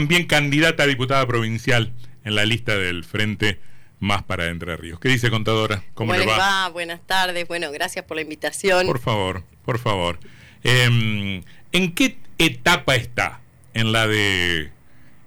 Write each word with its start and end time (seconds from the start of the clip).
también 0.00 0.24
candidata 0.24 0.84
a 0.84 0.86
diputada 0.86 1.26
provincial 1.26 1.92
en 2.24 2.34
la 2.34 2.46
lista 2.46 2.74
del 2.74 3.04
Frente 3.04 3.60
Más 3.98 4.22
para 4.22 4.46
Entre 4.46 4.74
Ríos. 4.78 4.98
¿Qué 4.98 5.10
dice, 5.10 5.28
contadora? 5.28 5.82
¿Cómo, 5.92 6.14
le 6.14 6.24
va? 6.24 6.70
Buenas 6.70 7.06
tardes. 7.06 7.46
Bueno, 7.46 7.70
gracias 7.70 8.06
por 8.06 8.16
la 8.16 8.22
invitación. 8.22 8.86
Por 8.86 8.98
favor, 8.98 9.44
por 9.62 9.78
favor. 9.78 10.18
Em, 10.64 11.42
¿En 11.72 11.94
qué 11.94 12.16
etapa 12.38 12.94
está? 12.94 13.40
¿En 13.74 13.92
la 13.92 14.06
de 14.06 14.70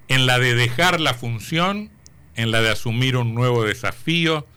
en 0.08 0.26
la 0.26 0.40
de 0.40 0.56
dejar 0.56 1.00
la 1.00 1.14
función, 1.14 1.92
en 2.36 2.50
la 2.50 2.62
de 2.62 2.72
asumir 2.72 3.16
un 3.16 3.36
nuevo 3.36 3.64
desafío? 3.64 4.48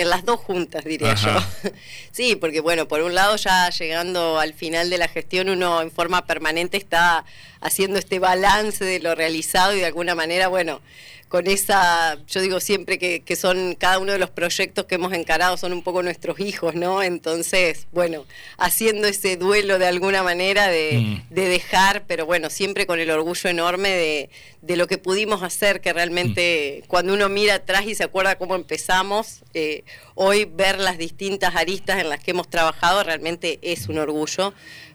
En 0.00 0.08
las 0.08 0.24
dos 0.24 0.40
juntas, 0.40 0.82
diría 0.84 1.14
yo. 1.14 1.30
Sí, 2.10 2.34
porque 2.34 2.60
bueno, 2.60 2.88
por 2.88 3.02
un 3.02 3.14
lado 3.14 3.36
ya 3.36 3.68
llegando 3.68 4.40
al 4.40 4.54
final 4.54 4.88
de 4.88 4.96
la 4.96 5.08
gestión 5.08 5.50
uno 5.50 5.82
en 5.82 5.90
forma 5.90 6.26
permanente 6.26 6.78
está 6.78 7.26
haciendo 7.60 7.98
este 7.98 8.18
balance 8.18 8.82
de 8.82 8.98
lo 8.98 9.14
realizado 9.14 9.74
y 9.74 9.80
de 9.80 9.86
alguna 9.86 10.14
manera, 10.14 10.48
bueno, 10.48 10.80
con 11.30 11.46
esa, 11.46 12.18
yo 12.26 12.40
digo 12.40 12.58
siempre 12.58 12.98
que, 12.98 13.20
que, 13.20 13.36
son 13.36 13.76
cada 13.76 14.00
uno 14.00 14.10
de 14.10 14.18
los 14.18 14.30
proyectos 14.30 14.86
que 14.86 14.96
hemos 14.96 15.12
encarado 15.12 15.56
son 15.56 15.72
un 15.72 15.84
poco 15.84 16.02
nuestros 16.02 16.40
hijos, 16.40 16.74
¿no? 16.74 17.04
Entonces, 17.04 17.86
bueno, 17.92 18.26
haciendo 18.58 19.06
ese 19.06 19.36
duelo 19.36 19.78
de 19.78 19.86
alguna 19.86 20.24
manera 20.24 20.66
de, 20.66 21.22
mm. 21.30 21.32
de 21.32 21.48
dejar, 21.48 22.02
pero 22.08 22.26
bueno, 22.26 22.50
siempre 22.50 22.84
con 22.84 22.98
el 22.98 23.12
orgullo 23.12 23.48
enorme 23.48 23.90
de, 23.90 24.30
de 24.60 24.76
lo 24.76 24.88
que 24.88 24.98
pudimos 24.98 25.44
hacer, 25.44 25.80
que 25.80 25.92
realmente 25.92 26.80
mm. 26.82 26.88
cuando 26.88 27.14
uno 27.14 27.28
mira 27.28 27.54
atrás 27.54 27.86
y 27.86 27.94
se 27.94 28.02
acuerda 28.02 28.36
cómo 28.36 28.56
empezamos, 28.56 29.44
eh, 29.54 29.84
hoy 30.16 30.46
ver 30.46 30.80
las 30.80 30.98
distintas 30.98 31.54
aristas 31.54 32.00
en 32.00 32.08
las 32.08 32.18
que 32.18 32.32
hemos 32.32 32.50
trabajado 32.50 33.04
realmente 33.04 33.60
es 33.62 33.88
un 33.88 33.98
orgullo 33.98 34.52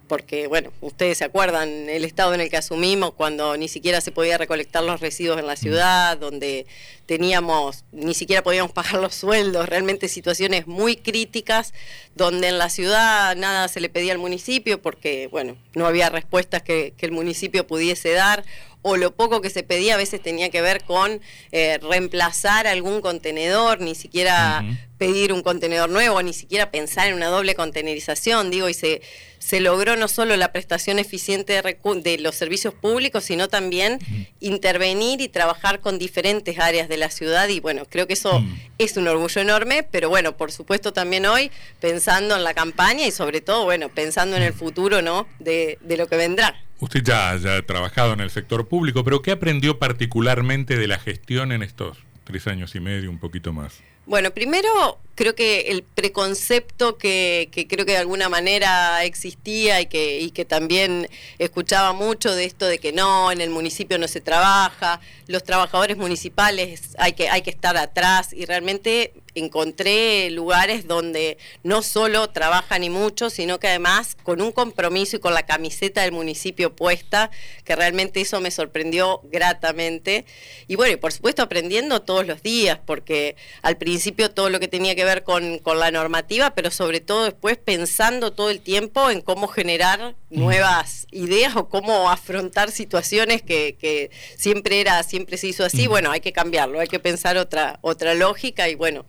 porque, 0.08 0.48
bueno, 0.48 0.72
ustedes 0.82 1.18
se 1.18 1.26
acuerdan 1.26 1.90
el 1.90 2.06
estado 2.06 2.34
en 2.34 2.42
el 2.42 2.50
que 2.50 2.58
asumimos 2.58 3.14
cuando 3.14 3.58
ni 3.58 3.68
siquiera 3.68 4.02
se 4.02 4.12
podía 4.12 4.38
recolectar 4.38 4.84
los 4.84 5.02
residuos 5.02 5.40
en 5.40 5.48
la 5.48 5.56
ciudad, 5.56 6.18
donde 6.18 6.66
teníamos, 7.06 7.84
ni 7.92 8.14
siquiera 8.14 8.44
podíamos 8.44 8.72
pagar 8.72 8.96
los 8.96 9.16
sueldos, 9.16 9.68
realmente 9.68 10.08
situaciones 10.08 10.68
muy 10.68 10.96
críticas, 10.96 11.74
donde 12.16 12.50
en 12.50 12.58
la 12.58 12.70
ciudad 12.70 13.36
nada 13.36 13.68
se 13.68 13.80
le 13.80 13.90
pedía 13.90 14.14
al 14.14 14.20
municipio 14.20 14.82
porque, 14.82 15.28
bueno, 15.28 15.56
no 15.74 15.86
había 15.86 16.10
respuestas 16.10 16.62
que, 16.62 16.94
que 16.98 17.06
el 17.06 17.12
municipio 17.12 17.68
pudiese 17.68 18.12
dar 18.12 18.44
o 18.88 18.98
lo 18.98 19.16
poco 19.16 19.42
que 19.42 19.50
se 19.50 19.64
pedía 19.64 19.96
a 19.96 19.98
veces 19.98 20.22
tenía 20.22 20.52
que 20.52 20.62
ver 20.62 20.84
con 20.84 21.20
eh, 21.52 21.80
reemplazar 21.80 22.68
algún 22.68 23.02
contenedor, 23.02 23.82
ni 23.82 23.96
siquiera 23.96 24.64
pedir 25.00 25.34
un 25.34 25.42
contenedor 25.42 25.90
nuevo, 25.90 26.22
ni 26.22 26.34
siquiera 26.34 26.70
pensar 26.70 27.08
en 27.08 27.16
una 27.16 27.30
doble 27.30 27.56
contenerización, 27.56 28.52
digo, 28.52 28.70
y 28.70 28.76
se, 28.76 29.02
se 29.40 29.60
logró 29.60 29.96
no 29.96 30.08
solo 30.08 30.38
la 30.38 30.52
prestación 30.52 31.00
eficiente 31.00 31.60
de, 31.60 31.78
de 32.04 32.18
los 32.20 32.36
servicios 32.36 32.76
públicos, 32.76 33.24
sino 33.24 33.48
también 33.48 33.98
intervenir 34.40 35.20
y 35.20 35.30
trabajar 35.30 35.80
con 35.80 35.98
diferentes 35.98 36.60
áreas 36.60 36.88
de 36.88 36.98
la 36.98 37.10
ciudad, 37.10 37.50
y 37.50 37.60
bueno, 37.60 37.86
creo 37.90 38.06
que 38.06 38.14
eso 38.14 38.44
es 38.78 38.96
un 38.98 39.08
orgullo 39.08 39.42
enorme, 39.42 39.82
pero 39.82 40.10
bueno, 40.10 40.38
por 40.38 40.52
supuesto 40.52 40.94
también 40.94 41.26
hoy 41.26 41.50
pensando 41.80 42.36
en 42.36 42.44
la 42.44 42.54
campaña 42.54 43.08
y 43.08 43.12
sobre 43.12 43.42
todo, 43.42 43.64
bueno, 43.64 43.90
pensando 43.90 44.38
en 44.38 44.44
el 44.44 44.54
futuro, 44.54 45.02
¿no?, 45.02 45.28
de, 45.40 45.80
de 45.82 45.98
lo 45.98 46.06
que 46.06 46.18
vendrá. 46.18 46.62
Usted 46.80 47.04
ya, 47.04 47.32
ha 47.32 47.62
trabajado 47.62 48.14
en 48.14 48.20
el 48.20 48.30
sector 48.30 48.68
público, 48.68 49.04
pero 49.04 49.22
¿qué 49.22 49.32
aprendió 49.32 49.80
particularmente 49.80 50.78
de 50.78 50.88
la 50.88 51.00
gestión 51.00 51.52
en 51.52 51.64
estos 51.64 51.98
tres 52.26 52.48
años 52.48 52.76
y 52.76 52.80
medio, 52.80 53.10
un 53.10 53.20
poquito 53.20 53.54
más? 53.54 53.82
Bueno, 54.06 54.32
primero 54.32 55.00
creo 55.16 55.34
que 55.34 55.72
el 55.72 55.84
preconcepto 55.84 56.98
que, 56.98 57.50
creo 57.70 57.86
que 57.86 57.94
de 57.94 57.98
alguna 57.98 58.30
manera 58.30 59.04
existía 59.04 59.82
y 59.82 59.88
que, 59.88 60.20
y 60.20 60.32
que 60.32 60.46
también 60.46 61.10
escuchaba 61.40 61.94
mucho 61.94 62.36
de 62.36 62.46
esto 62.46 62.66
de 62.68 62.80
que 62.80 62.92
no, 62.92 63.32
en 63.32 63.42
el 63.42 63.50
municipio 63.50 63.98
no 63.98 64.08
se 64.08 64.22
trabaja, 64.22 65.00
los 65.28 65.44
trabajadores 65.44 65.98
municipales 65.98 66.96
hay 66.98 67.14
que, 67.14 67.30
hay 67.30 67.42
que 67.42 67.50
estar 67.50 67.78
atrás 67.78 68.34
y 68.34 68.46
realmente 68.46 69.14
encontré 69.36 70.30
lugares 70.32 70.88
donde 70.88 71.38
no 71.64 71.82
solo 71.82 72.30
trabajan 72.30 72.84
y 72.84 72.90
mucho, 72.90 73.30
sino 73.30 73.60
que 73.60 73.68
además 73.68 74.16
con 74.24 74.42
un 74.42 74.52
compromiso 74.52 75.18
y 75.18 75.20
con 75.20 75.34
la 75.34 75.46
camiseta 75.46 76.02
del 76.02 76.14
municipio 76.14 76.76
puesta, 76.76 77.30
que 77.64 77.76
realmente 77.76 78.22
eso 78.22 78.40
me 78.40 78.52
sorprendió 78.52 79.22
gratamente. 79.26 80.26
Y 80.68 80.76
bueno, 80.76 80.94
y 80.94 80.98
por 80.98 81.12
supuesto 81.12 81.42
aprendiendo 81.42 82.02
todos 82.02 82.26
los 82.26 82.42
días, 82.42 82.80
porque 82.86 83.36
al 83.62 83.78
principio 83.78 84.32
todo 84.32 84.50
lo 84.50 84.60
que 84.60 84.68
tenía 84.68 84.96
que 84.96 85.05
ver 85.06 85.24
con, 85.24 85.60
con 85.60 85.80
la 85.80 85.92
normativa, 85.92 86.54
pero 86.54 86.72
sobre 86.72 87.00
todo 87.00 87.24
después 87.24 87.58
pensando 87.58 88.34
todo 88.34 88.50
el 88.50 88.60
tiempo 88.60 89.10
en 89.10 89.22
cómo 89.22 89.48
generar 89.48 90.16
nuevas 90.30 91.08
ideas 91.12 91.56
o 91.56 91.70
cómo 91.70 92.10
afrontar 92.10 92.72
situaciones 92.72 93.42
que, 93.42 93.78
que 93.80 94.12
siempre 94.38 94.82
era, 94.82 95.02
siempre 95.04 95.38
se 95.38 95.48
hizo 95.48 95.64
así. 95.64 95.88
Bueno, 95.88 96.12
hay 96.12 96.20
que 96.20 96.34
cambiarlo, 96.34 96.80
hay 96.80 96.88
que 96.88 97.00
pensar 97.00 97.38
otra, 97.38 97.80
otra 97.82 98.14
lógica 98.14 98.68
y 98.68 98.76
bueno, 98.76 99.06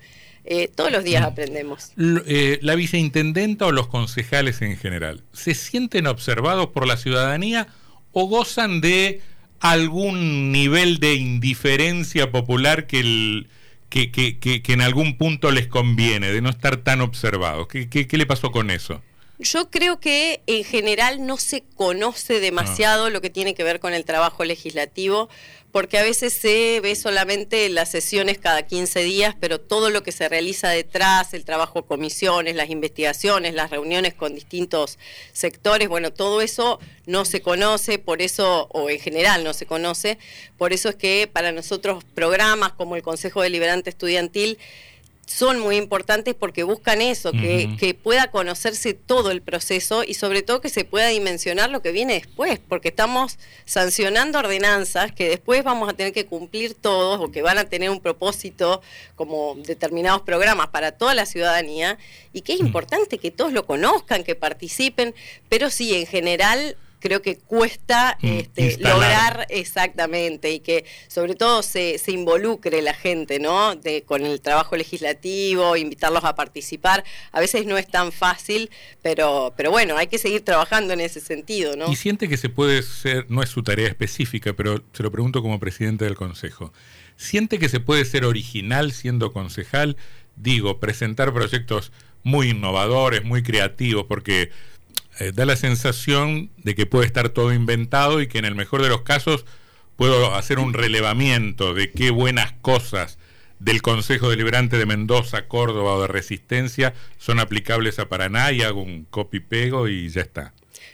eh, 0.48 0.68
todos 0.72 0.92
los 0.92 1.02
días 1.02 1.24
aprendemos. 1.24 1.92
Eh, 1.98 2.60
¿La 2.62 2.76
viceintendenta 2.76 3.66
o 3.66 3.72
los 3.72 3.88
concejales 3.88 4.62
en 4.62 4.76
general 4.76 5.24
se 5.32 5.54
sienten 5.54 6.06
observados 6.06 6.68
por 6.68 6.86
la 6.86 6.96
ciudadanía 6.96 7.66
o 8.12 8.26
gozan 8.28 8.80
de 8.80 9.20
algún 9.58 10.52
nivel 10.52 11.00
de 11.00 11.14
indiferencia 11.14 12.30
popular 12.30 12.86
que, 12.86 13.00
el, 13.00 13.48
que, 13.88 14.10
que, 14.10 14.38
que, 14.38 14.72
en 14.72 14.80
algún 14.80 15.16
punto 15.16 15.50
les 15.50 15.66
conviene, 15.66 16.32
de 16.32 16.40
no 16.40 16.50
estar 16.50 16.78
tan 16.78 17.00
observados? 17.00 17.68
¿Qué, 17.68 17.88
qué, 17.88 18.16
le 18.16 18.26
pasó 18.26 18.50
con 18.50 18.70
eso? 18.70 19.02
Yo 19.38 19.70
creo 19.70 20.00
que 20.00 20.42
en 20.46 20.64
general 20.64 21.26
no 21.26 21.36
se 21.36 21.62
conoce 21.76 22.40
demasiado 22.40 23.06
ah. 23.06 23.10
lo 23.10 23.20
que 23.20 23.30
tiene 23.30 23.54
que 23.54 23.64
ver 23.64 23.80
con 23.80 23.92
el 23.92 24.04
trabajo 24.04 24.44
legislativo 24.44 25.28
porque 25.76 25.98
a 25.98 26.02
veces 26.02 26.32
se 26.32 26.80
ve 26.80 26.96
solamente 26.96 27.68
las 27.68 27.90
sesiones 27.90 28.38
cada 28.38 28.62
15 28.62 29.02
días, 29.02 29.36
pero 29.38 29.60
todo 29.60 29.90
lo 29.90 30.02
que 30.02 30.10
se 30.10 30.26
realiza 30.26 30.70
detrás, 30.70 31.34
el 31.34 31.44
trabajo 31.44 31.82
de 31.82 31.86
comisiones, 31.86 32.56
las 32.56 32.70
investigaciones, 32.70 33.52
las 33.52 33.70
reuniones 33.70 34.14
con 34.14 34.34
distintos 34.34 34.98
sectores, 35.34 35.90
bueno, 35.90 36.14
todo 36.14 36.40
eso 36.40 36.80
no 37.04 37.26
se 37.26 37.42
conoce, 37.42 37.98
por 37.98 38.22
eso, 38.22 38.68
o 38.70 38.88
en 38.88 38.98
general 39.00 39.44
no 39.44 39.52
se 39.52 39.66
conoce, 39.66 40.16
por 40.56 40.72
eso 40.72 40.88
es 40.88 40.96
que 40.96 41.28
para 41.30 41.52
nosotros 41.52 42.04
programas 42.14 42.72
como 42.72 42.96
el 42.96 43.02
Consejo 43.02 43.42
Deliberante 43.42 43.90
Estudiantil, 43.90 44.56
son 45.26 45.58
muy 45.58 45.76
importantes 45.76 46.36
porque 46.36 46.62
buscan 46.62 47.02
eso, 47.02 47.32
que, 47.32 47.98
pueda 48.00 48.30
conocerse 48.30 48.94
todo 48.94 49.32
el 49.32 49.42
proceso 49.42 50.04
y 50.04 50.14
sobre 50.14 50.42
todo 50.42 50.60
que 50.60 50.68
se 50.68 50.84
pueda 50.84 51.08
dimensionar 51.08 51.68
lo 51.70 51.82
que 51.82 51.90
viene 51.90 52.14
después, 52.14 52.60
porque 52.68 52.88
estamos 52.88 53.38
sancionando 53.64 54.38
ordenanzas 54.38 55.10
que 55.10 55.28
después 55.28 55.64
vamos 55.64 55.88
a 55.88 55.94
tener 55.94 56.12
que 56.12 56.26
cumplir 56.26 56.74
todos 56.74 57.20
o 57.20 57.32
que 57.32 57.42
van 57.42 57.58
a 57.58 57.64
tener 57.64 57.90
un 57.90 58.00
propósito 58.00 58.80
como 59.16 59.56
determinados 59.56 60.22
programas 60.22 60.68
para 60.68 60.92
toda 60.92 61.14
la 61.14 61.26
ciudadanía 61.26 61.98
y 62.32 62.42
que 62.42 62.52
es 62.52 62.60
importante 62.60 63.18
que 63.18 63.32
todos 63.32 63.52
lo 63.52 63.66
conozcan, 63.66 64.22
que 64.22 64.36
participen, 64.36 65.12
pero 65.48 65.70
sí, 65.70 65.94
en 65.94 66.06
general 66.06 66.76
creo 67.00 67.22
que 67.22 67.36
cuesta 67.36 68.18
mm, 68.20 68.26
este, 68.26 68.78
lograr 68.78 69.46
exactamente 69.50 70.52
y 70.52 70.60
que 70.60 70.84
sobre 71.08 71.34
todo 71.34 71.62
se, 71.62 71.98
se 71.98 72.12
involucre 72.12 72.82
la 72.82 72.94
gente, 72.94 73.38
¿no? 73.38 73.76
De, 73.76 74.02
con 74.02 74.24
el 74.24 74.40
trabajo 74.40 74.76
legislativo, 74.76 75.76
invitarlos 75.76 76.24
a 76.24 76.34
participar. 76.34 77.04
A 77.32 77.40
veces 77.40 77.66
no 77.66 77.78
es 77.78 77.86
tan 77.88 78.12
fácil, 78.12 78.70
pero, 79.02 79.54
pero 79.56 79.70
bueno, 79.70 79.96
hay 79.96 80.06
que 80.06 80.18
seguir 80.18 80.42
trabajando 80.42 80.92
en 80.92 81.00
ese 81.00 81.20
sentido, 81.20 81.76
¿no? 81.76 81.90
Y 81.90 81.96
siente 81.96 82.28
que 82.28 82.36
se 82.36 82.48
puede 82.48 82.82
ser, 82.82 83.26
no 83.28 83.42
es 83.42 83.50
su 83.50 83.62
tarea 83.62 83.88
específica, 83.88 84.52
pero 84.54 84.82
se 84.92 85.02
lo 85.02 85.10
pregunto 85.10 85.42
como 85.42 85.60
presidente 85.60 86.04
del 86.04 86.16
Consejo. 86.16 86.72
¿Siente 87.16 87.58
que 87.58 87.68
se 87.68 87.80
puede 87.80 88.04
ser 88.04 88.24
original 88.24 88.92
siendo 88.92 89.32
concejal? 89.32 89.96
Digo, 90.36 90.80
presentar 90.80 91.32
proyectos 91.32 91.92
muy 92.22 92.50
innovadores, 92.50 93.24
muy 93.24 93.42
creativos, 93.42 94.06
porque 94.06 94.50
eh, 95.18 95.32
da 95.34 95.46
la 95.46 95.56
sensación 95.56 96.50
de 96.58 96.74
que 96.74 96.86
puede 96.86 97.06
estar 97.06 97.28
todo 97.30 97.52
inventado 97.52 98.20
y 98.20 98.26
que 98.26 98.38
en 98.38 98.44
el 98.44 98.54
mejor 98.54 98.82
de 98.82 98.88
los 98.88 99.02
casos 99.02 99.44
puedo 99.96 100.34
hacer 100.34 100.58
un 100.58 100.74
relevamiento 100.74 101.74
de 101.74 101.90
qué 101.90 102.10
buenas 102.10 102.52
cosas 102.60 103.18
del 103.58 103.82
Consejo 103.82 104.28
Deliberante 104.28 104.76
de 104.76 104.86
Mendoza, 104.86 105.48
Córdoba 105.48 105.94
o 105.94 106.02
de 106.02 106.08
Resistencia 106.08 106.94
son 107.18 107.40
aplicables 107.40 107.98
a 107.98 108.08
Paraná 108.08 108.52
y 108.52 108.62
hago 108.62 108.82
un 108.82 109.04
copy-pego 109.04 109.88
y 109.88 110.08
ya 110.10 110.20
está. 110.20 110.52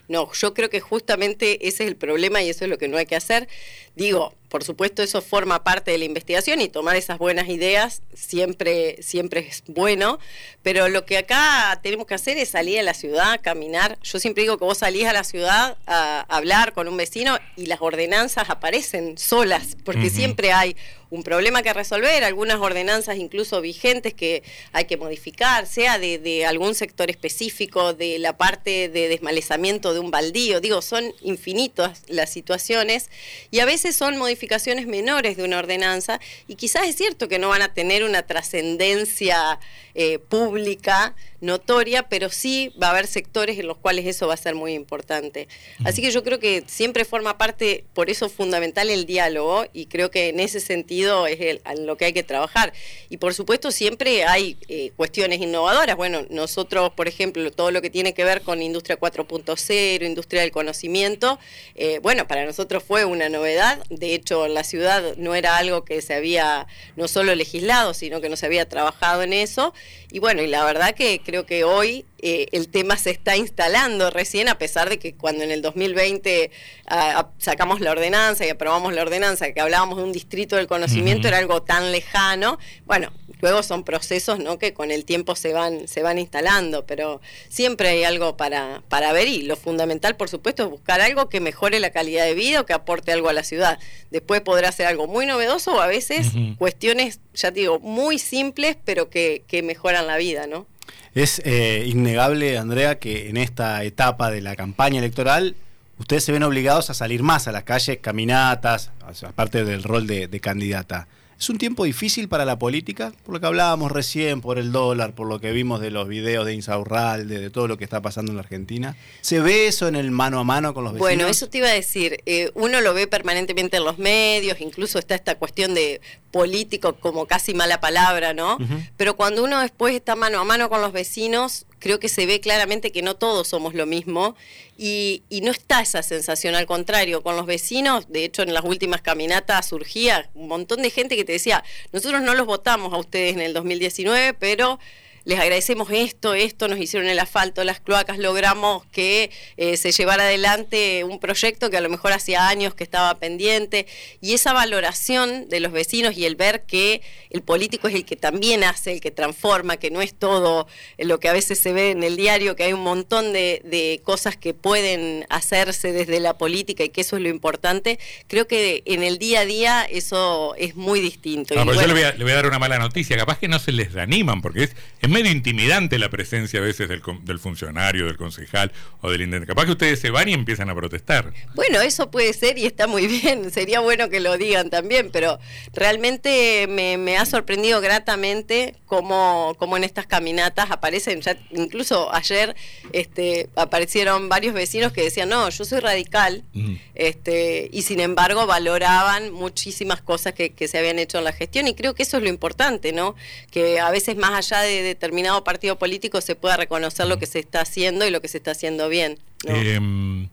No, 0.09 0.33
yo 0.33 0.55
creo 0.55 0.71
que 0.71 0.81
justamente 0.81 1.67
ese 1.67 1.85
es 1.85 1.89
el 1.89 1.97
problema 1.97 2.43
y 2.43 2.51
eso 2.51 2.65
es 2.65 2.71
lo 2.71 2.79
que 2.79 2.89
no 2.89 2.99
hay 2.99 3.07
que 3.07 3.17
hacer. 3.17 3.49
Digo, 3.97 4.35
por 4.53 4.65
supuesto 4.65 5.03
eso 5.03 5.23
forma 5.23 5.65
parte 5.65 5.93
de 5.93 5.97
la 5.97 6.05
investigación 6.05 6.61
y 6.61 6.69
tomar 6.69 6.95
esas 6.97 7.17
buenas 7.17 7.49
ideas 7.49 8.03
siempre, 8.13 9.03
siempre 9.03 9.49
es 9.49 9.65
bueno, 9.67 10.19
pero 10.63 10.91
lo 10.91 11.07
que 11.07 11.17
acá 11.17 11.81
tenemos 11.83 12.07
que 12.07 12.13
hacer 12.13 12.37
es 12.37 12.51
salir 12.51 12.79
a 12.79 12.83
la 12.83 12.93
ciudad, 12.93 13.41
caminar. 13.41 13.99
Yo 14.03 14.19
siempre 14.19 14.43
digo 14.43 14.59
que 14.59 14.67
vos 14.67 14.77
salís 14.77 15.07
a 15.07 15.15
la 15.15 15.25
ciudad 15.25 15.79
a 15.87 16.27
hablar 16.29 16.75
con 16.75 16.87
un 16.87 16.99
vecino 16.99 17.39
y 17.57 17.65
las 17.65 17.81
ordenanzas 17.81 18.51
aparecen 18.51 19.17
solas, 19.17 19.75
porque 19.87 20.11
siempre 20.11 20.53
hay 20.53 20.77
un 21.13 21.23
problema 21.23 21.63
que 21.63 21.75
resolver, 21.75 22.25
algunas 22.25 22.57
ordenanzas 22.57 23.19
incluso 23.19 23.61
vigentes 23.61 24.15
que 24.15 24.43
hay 24.73 24.87
que 24.87 24.97
modificar, 24.97 25.67
sea 25.67 25.99
de, 25.99 26.47
algún 26.47 26.75
sector 26.75 27.11
específico, 27.11 27.93
de 27.93 28.19
la 28.19 28.39
parte 28.39 28.89
de 28.89 29.09
desmalezamiento 29.09 29.93
de 29.93 30.01
un 30.01 30.11
baldío, 30.11 30.63
digo, 30.63 30.81
son 30.81 31.13
infinitas 31.21 32.03
las 32.09 32.31
situaciones 32.31 33.11
y 33.51 33.61
a 33.61 33.67
veces 33.67 33.95
son 33.95 34.17
modificaciones 34.17 34.87
menores 34.87 35.37
de 35.37 35.45
una 35.45 35.59
ordenanza 35.59 36.19
y 36.49 36.55
quizás 36.55 36.89
es 36.89 36.97
cierto 36.97 37.29
que 37.29 37.39
no 37.39 37.51
van 37.51 37.61
a 37.61 37.75
tener 37.75 38.05
una 38.05 38.23
trascendencia 38.23 39.61
eh, 39.95 40.19
pública 40.19 41.15
notoria, 41.43 42.05
pero 42.05 42.31
sí 42.31 42.73
va 42.81 42.87
a 42.87 42.91
haber 42.93 43.07
sectores 43.07 43.59
en 43.59 43.67
los 43.67 43.77
cuales 43.77 44.07
eso 44.07 44.29
va 44.29 44.35
a 44.35 44.39
ser 44.39 44.55
muy 44.55 44.73
importante. 44.73 45.49
Así 45.85 46.01
que 46.01 46.11
yo 46.11 46.23
creo 46.23 46.39
que 46.39 46.63
siempre 46.67 47.05
forma 47.05 47.37
parte, 47.37 47.85
por 47.93 48.09
eso 48.09 48.29
fundamental 48.29 48.89
el 48.89 49.05
diálogo 49.05 49.65
y 49.73 49.87
creo 49.87 50.11
que 50.11 50.29
en 50.29 50.41
ese 50.41 50.61
sentido 50.61 51.27
es 51.27 51.41
el, 51.41 51.61
en 51.67 51.85
lo 51.85 51.97
que 51.97 52.07
hay 52.07 52.13
que 52.13 52.23
trabajar. 52.23 52.73
Y 53.11 53.17
por 53.17 53.35
supuesto 53.35 53.73
siempre 53.73 54.25
hay 54.25 54.57
eh, 54.69 54.93
cuestiones 54.97 55.41
innovadoras. 55.41 55.97
Bueno, 55.97 56.25
nosotros, 56.31 56.93
por 56.93 57.09
ejemplo, 57.09 57.51
todo 57.51 57.73
lo 57.73 57.83
que 57.83 57.91
tiene 57.91 58.15
que 58.15 58.25
ver 58.25 58.43
con 58.43 58.63
industria 58.63 58.99
4.0, 58.99 60.07
industria 60.07 60.43
del 60.43 60.53
conocimiento, 60.53 61.41
eh, 61.75 61.99
bueno, 62.03 62.29
para 62.29 62.45
nosotros 62.45 62.85
fue 62.85 63.05
una 63.05 63.29
novedad. 63.29 63.85
De 63.91 64.15
hecho, 64.15 64.47
la 64.47 64.63
ciudad 64.63 65.17
no 65.17 65.35
era 65.35 65.57
algo 65.57 65.85
que 65.85 66.01
se 66.03 66.15
había 66.15 66.69
no 66.95 67.09
solo 67.09 67.35
legislado, 67.35 67.95
sino 67.95 68.21
que 68.21 68.29
no 68.29 68.37
se 68.37 68.47
había 68.47 68.69
trabajado 68.69 69.23
en 69.23 69.33
eso. 69.33 69.75
Y 70.15 70.19
bueno, 70.19 70.43
y 70.43 70.47
la 70.47 70.63
verdad 70.63 70.95
que 70.95 71.23
creo 71.25 71.47
que 71.47 71.65
hoy 71.65 72.05
eh, 72.25 72.47
el 72.53 72.69
tema 72.69 72.97
se 72.97 73.11
está 73.11 73.37
instalando 73.37 74.09
recién, 74.11 74.49
a 74.49 74.57
pesar 74.57 74.89
de 74.89 75.01
que 75.01 75.17
cuando 75.17 75.43
en 75.43 75.51
el 75.51 75.61
2020 75.61 76.53
ah, 76.87 77.31
sacamos 77.39 77.81
la 77.81 77.91
ordenanza 77.91 78.47
y 78.47 78.49
aprobamos 78.49 78.95
la 78.95 79.03
ordenanza, 79.03 79.53
que 79.53 79.61
hablábamos 79.61 79.99
de 79.99 80.05
un 80.05 80.13
distrito 80.13 80.55
del 80.55 80.69
conocimiento, 80.69 81.27
era 81.27 81.39
algo 81.39 81.63
tan 81.63 81.91
lejano. 81.91 82.61
Bueno, 82.85 83.13
luego 83.41 83.65
son 83.65 83.83
procesos 83.83 84.39
¿no? 84.39 84.57
que 84.57 84.73
con 84.73 84.93
el 84.93 85.05
tiempo 85.05 85.35
se 85.35 85.53
van, 85.53 85.89
se 85.89 86.03
van 86.03 86.17
instalando, 86.17 86.87
pero 86.87 87.21
siempre 87.49 87.89
hay 87.89 88.05
algo 88.05 88.37
para, 88.37 88.85
para 88.89 89.13
ver 89.13 89.27
y 89.27 89.43
lo 89.43 89.57
fundamental, 89.57 90.15
por 90.17 90.29
supuesto, 90.29 90.63
es 90.63 90.71
buscar 90.71 91.01
algo 91.01 91.29
que 91.29 91.41
mejore 91.41 91.81
la 91.81 91.91
calidad 91.91 92.25
de 92.25 92.35
vida 92.35 92.61
o 92.61 92.67
que 92.67 92.73
aporte 92.73 93.11
algo 93.11 93.31
a 93.31 93.33
la 93.33 93.43
ciudad. 93.43 93.81
Después 94.13 94.43
podrá 94.43 94.71
ser 94.71 94.87
algo 94.87 95.09
muy 95.09 95.27
novedoso 95.27 95.75
o 95.75 95.81
a 95.81 95.89
veces 95.89 96.29
cuestiones, 96.57 97.19
ya 97.35 97.51
te 97.51 97.59
digo, 97.59 97.81
muy 97.81 98.21
simples, 98.21 98.77
pero 98.85 99.11
que, 99.11 99.43
que 99.49 99.65
mejoran 99.65 100.07
la 100.07 100.19
vida, 100.19 100.47
¿no? 100.47 100.69
Es 101.15 101.43
eh, 101.45 101.85
innegable, 101.87 102.59
Andrea, 102.59 102.99
que 102.99 103.29
en 103.29 103.37
esta 103.37 103.85
etapa 103.85 104.31
de 104.31 104.41
la 104.41 104.57
campaña 104.57 104.99
electoral 104.99 105.57
ustedes 105.99 106.25
se 106.25 106.33
ven 106.33 106.43
obligados 106.43 106.91
a 106.91 106.95
salir 106.95 107.23
más 107.23 107.49
a 107.49 107.53
las 107.53 107.65
calles, 107.65 107.99
caminatas, 108.01 108.91
aparte 109.27 109.65
del 109.65 109.83
rol 109.83 110.07
de 110.07 110.41
candidata. 110.41 111.07
¿Es 111.43 111.51
un 111.51 111.59
tiempo 111.59 111.83
difícil 111.83 112.29
para 112.29 112.45
la 112.45 112.57
política? 112.57 113.13
Por 113.25 113.35
lo 113.35 113.41
que 113.41 113.47
hablábamos 113.47 113.91
recién, 113.91 114.41
por 114.41 114.61
el 114.61 114.71
dólar, 114.71 115.13
por 115.13 115.27
lo 115.27 115.41
que 115.41 115.51
vimos 115.51 115.81
de 115.81 115.91
los 115.91 116.07
videos 116.07 116.47
de 116.47 116.55
Insaurralde, 116.55 117.41
de 117.41 117.51
todo 117.51 117.67
lo 117.67 117.77
que 117.77 117.83
está 117.83 118.01
pasando 118.01 118.31
en 118.31 118.37
la 118.37 118.43
Argentina. 118.43 118.97
¿Se 119.23 119.41
ve 119.41 119.67
eso 119.67 119.89
en 119.89 119.97
el 119.97 120.13
mano 120.13 120.39
a 120.39 120.45
mano 120.45 120.73
con 120.73 120.85
los 120.85 120.93
vecinos? 120.93 121.17
Bueno, 121.17 121.27
eso 121.27 121.49
te 121.49 121.59
iba 121.59 121.67
a 121.67 121.73
decir. 121.73 122.21
Eh, 122.27 122.53
uno 122.55 122.81
lo 122.81 122.95
ve 122.95 123.09
permanentemente 123.09 123.79
en 123.79 123.85
los 123.85 123.99
medios, 123.99 124.61
incluso 124.61 125.01
está 125.01 125.17
esta 125.17 125.35
cuestión 125.35 125.75
de 125.75 126.01
político 126.31 126.95
como 126.95 127.27
casi 127.27 127.55
mala 127.55 127.81
palabra, 127.81 128.35
¿no? 128.35 128.59
Pero 128.97 129.17
cuando 129.17 129.43
uno 129.43 129.59
después 129.59 129.97
está 129.97 130.15
mano 130.15 130.39
a 130.39 130.45
mano 130.45 130.71
con 130.71 130.81
los 130.81 130.93
vecinos, 130.93 131.67
creo 131.83 131.99
que 131.99 132.09
se 132.09 132.27
ve 132.27 132.41
claramente 132.41 132.93
que 132.93 133.03
no 133.03 133.17
todos 133.17 133.49
somos 133.49 133.75
lo 133.75 133.87
mismo 133.87 134.37
y, 134.79 135.25
no 135.43 135.51
está 135.51 135.81
esa 135.81 136.03
sensación, 136.03 136.55
al 136.55 136.67
contrario, 136.67 137.23
con 137.23 137.37
los 137.37 137.45
vecinos, 137.45 138.11
de 138.11 138.25
hecho 138.25 138.43
en 138.43 138.55
las 138.55 138.65
últimas 138.65 139.03
caminatas 139.03 139.67
surgía 139.67 140.31
un 140.35 140.47
montón 140.47 140.81
de 140.83 140.91
gente 140.91 141.17
que 141.17 141.25
te 141.25 141.33
decía, 141.33 141.65
nosotros 141.93 142.23
no 142.23 142.35
los 142.35 142.47
votamos 142.47 142.93
a 142.95 142.97
ustedes 142.97 143.35
en 143.35 143.41
el 143.41 143.53
2019, 143.53 144.35
pero 144.35 144.79
les 145.25 145.39
agradecemos 145.39 145.91
esto, 145.91 146.35
esto, 146.35 146.69
nos 146.69 146.79
hicieron 146.79 147.09
el 147.09 147.19
asfalto, 147.19 147.63
las 147.65 147.81
cloacas, 147.81 148.19
logramos 148.19 148.85
que 148.87 149.31
eh, 149.57 149.77
se 149.77 149.93
llevara 149.93 150.25
adelante 150.25 151.05
un 151.05 151.21
proyecto 151.21 151.71
que 151.71 151.77
a 151.77 151.81
lo 151.81 151.89
mejor 151.89 152.13
hacía 152.13 152.49
años 152.49 152.75
que 152.75 152.85
estaba 152.85 153.15
pendiente, 153.19 153.87
y 154.21 154.35
esa 154.35 154.53
valoración 154.53 155.49
de 155.49 155.61
los 155.61 155.73
vecinos 155.73 156.17
y 156.17 156.27
el 156.27 156.37
ver 156.37 156.63
que 156.63 157.03
el 157.31 157.43
político 157.43 157.89
es 157.89 157.95
el 157.95 158.05
que 158.05 158.17
también 158.17 158.65
hace, 158.65 158.93
el 158.93 159.01
que 159.01 159.11
transforma, 159.11 159.77
que 159.77 159.91
no 159.91 160.03
es 160.03 160.15
todo 160.15 160.67
lo 160.99 161.21
que 161.21 161.29
a 161.29 161.33
veces 161.33 161.59
se 161.59 161.73
ve 161.73 161.91
en 161.91 162.03
el 162.03 162.17
diario, 162.17 162.57
que 162.57 162.65
hay 162.65 162.73
un 162.73 162.83
montón 162.83 163.33
de, 163.33 164.01
cosas 164.05 164.37
que 164.37 164.55
pueden 164.55 165.27
hacerse 165.29 165.93
desde 165.93 166.19
la 166.21 166.37
política 166.39 166.85
y 166.85 166.89
que 166.89 167.03
eso 167.03 167.17
es 167.17 167.23
lo 167.23 167.29
importante, 167.29 167.99
creo 168.27 168.47
que 168.47 168.83
en 168.87 169.03
el 169.03 169.19
día 169.19 169.41
a 169.41 169.45
día 169.45 169.85
eso 169.85 170.55
es 170.57 170.75
muy 170.75 171.01
distinto. 171.01 171.55
yo 171.55 171.65
le 171.65 171.93
voy, 171.93 172.03
a, 172.03 172.35
dar 172.35 172.47
una 172.47 172.59
mala 172.59 172.79
noticia, 172.79 173.17
capaz 173.17 173.39
que 173.39 173.49
no 173.49 173.59
se 173.59 173.73
les 173.73 173.93
reaniman, 173.93 174.41
porque 174.41 174.65
es 174.65 174.75
medio 175.13 175.31
intimidante 175.31 175.99
la 175.99 176.09
presencia 176.09 176.59
a 176.61 176.63
veces 176.63 176.89
del, 176.89 177.03
del, 177.23 177.39
funcionario, 177.39 178.07
del 178.07 178.17
concejal 178.17 178.73
o 179.01 179.11
del 179.11 179.23
intendente. 179.23 179.47
Capaz 179.47 179.67
que 179.67 179.73
ustedes 179.73 180.01
se 180.01 180.11
van 180.11 180.29
y 180.29 180.33
empiezan 180.33 180.71
a 180.71 180.75
protestar. 180.75 181.33
Bueno, 181.55 181.81
eso 181.81 182.11
puede 182.11 182.33
ser 182.33 182.59
y 182.59 182.67
está 182.67 182.87
muy 182.87 183.07
bien. 183.23 183.51
Sería 183.53 183.81
bueno 183.81 184.09
que 184.09 184.21
lo 184.21 184.37
digan 184.39 184.71
también, 184.71 185.11
pero 185.13 185.39
realmente 185.73 186.67
me, 186.69 187.17
ha 187.17 187.27
sorprendido 187.27 187.81
gratamente 187.81 188.75
cómo, 188.87 189.55
cómo, 189.59 189.77
en 189.77 189.85
estas 189.85 190.07
caminatas 190.07 190.71
aparecen, 190.71 191.21
ya 191.21 191.37
incluso 191.51 192.13
ayer 192.15 192.57
este, 192.93 193.49
aparecieron 193.55 194.29
varios 194.29 194.55
vecinos 194.55 194.93
que 194.93 195.03
decían, 195.03 195.29
no, 195.29 195.49
yo 195.51 195.65
soy 195.65 195.81
radical, 195.81 196.43
mm. 196.55 196.75
este, 196.95 197.69
y 197.73 197.83
sin 197.83 198.01
embargo 198.01 198.47
valoraban 198.47 199.31
muchísimas 199.31 200.01
cosas 200.01 200.33
que, 200.33 200.51
que, 200.51 200.69
se 200.69 200.79
habían 200.79 200.99
hecho 200.99 201.19
en 201.19 201.25
la 201.25 201.33
gestión 201.33 201.69
y 201.69 201.75
creo 201.75 201.95
que 201.95 202.03
eso 202.03 202.17
es 202.17 202.23
lo 202.23 202.29
importante, 202.31 202.93
¿no? 202.93 203.15
Que 203.51 203.79
a 203.79 203.91
veces 203.91 204.17
más 204.17 204.33
allá 204.33 204.63
de 204.63 204.95
determinado 205.03 205.43
partido 205.43 205.79
político 205.79 206.21
se 206.21 206.37
pueda 206.37 206.57
reconocer 206.57 207.07
lo 207.07 207.19
que 207.19 207.27
se 207.27 207.41
está 207.41 207.63
haciendo 207.63 208.07
y 208.07 208.11
lo 208.11 208.21
que 208.21 208.29
se 208.29 208.39
está 208.39 208.53
haciendo 208.53 208.89
bien. 208.89 209.19
Em, 209.45 210.29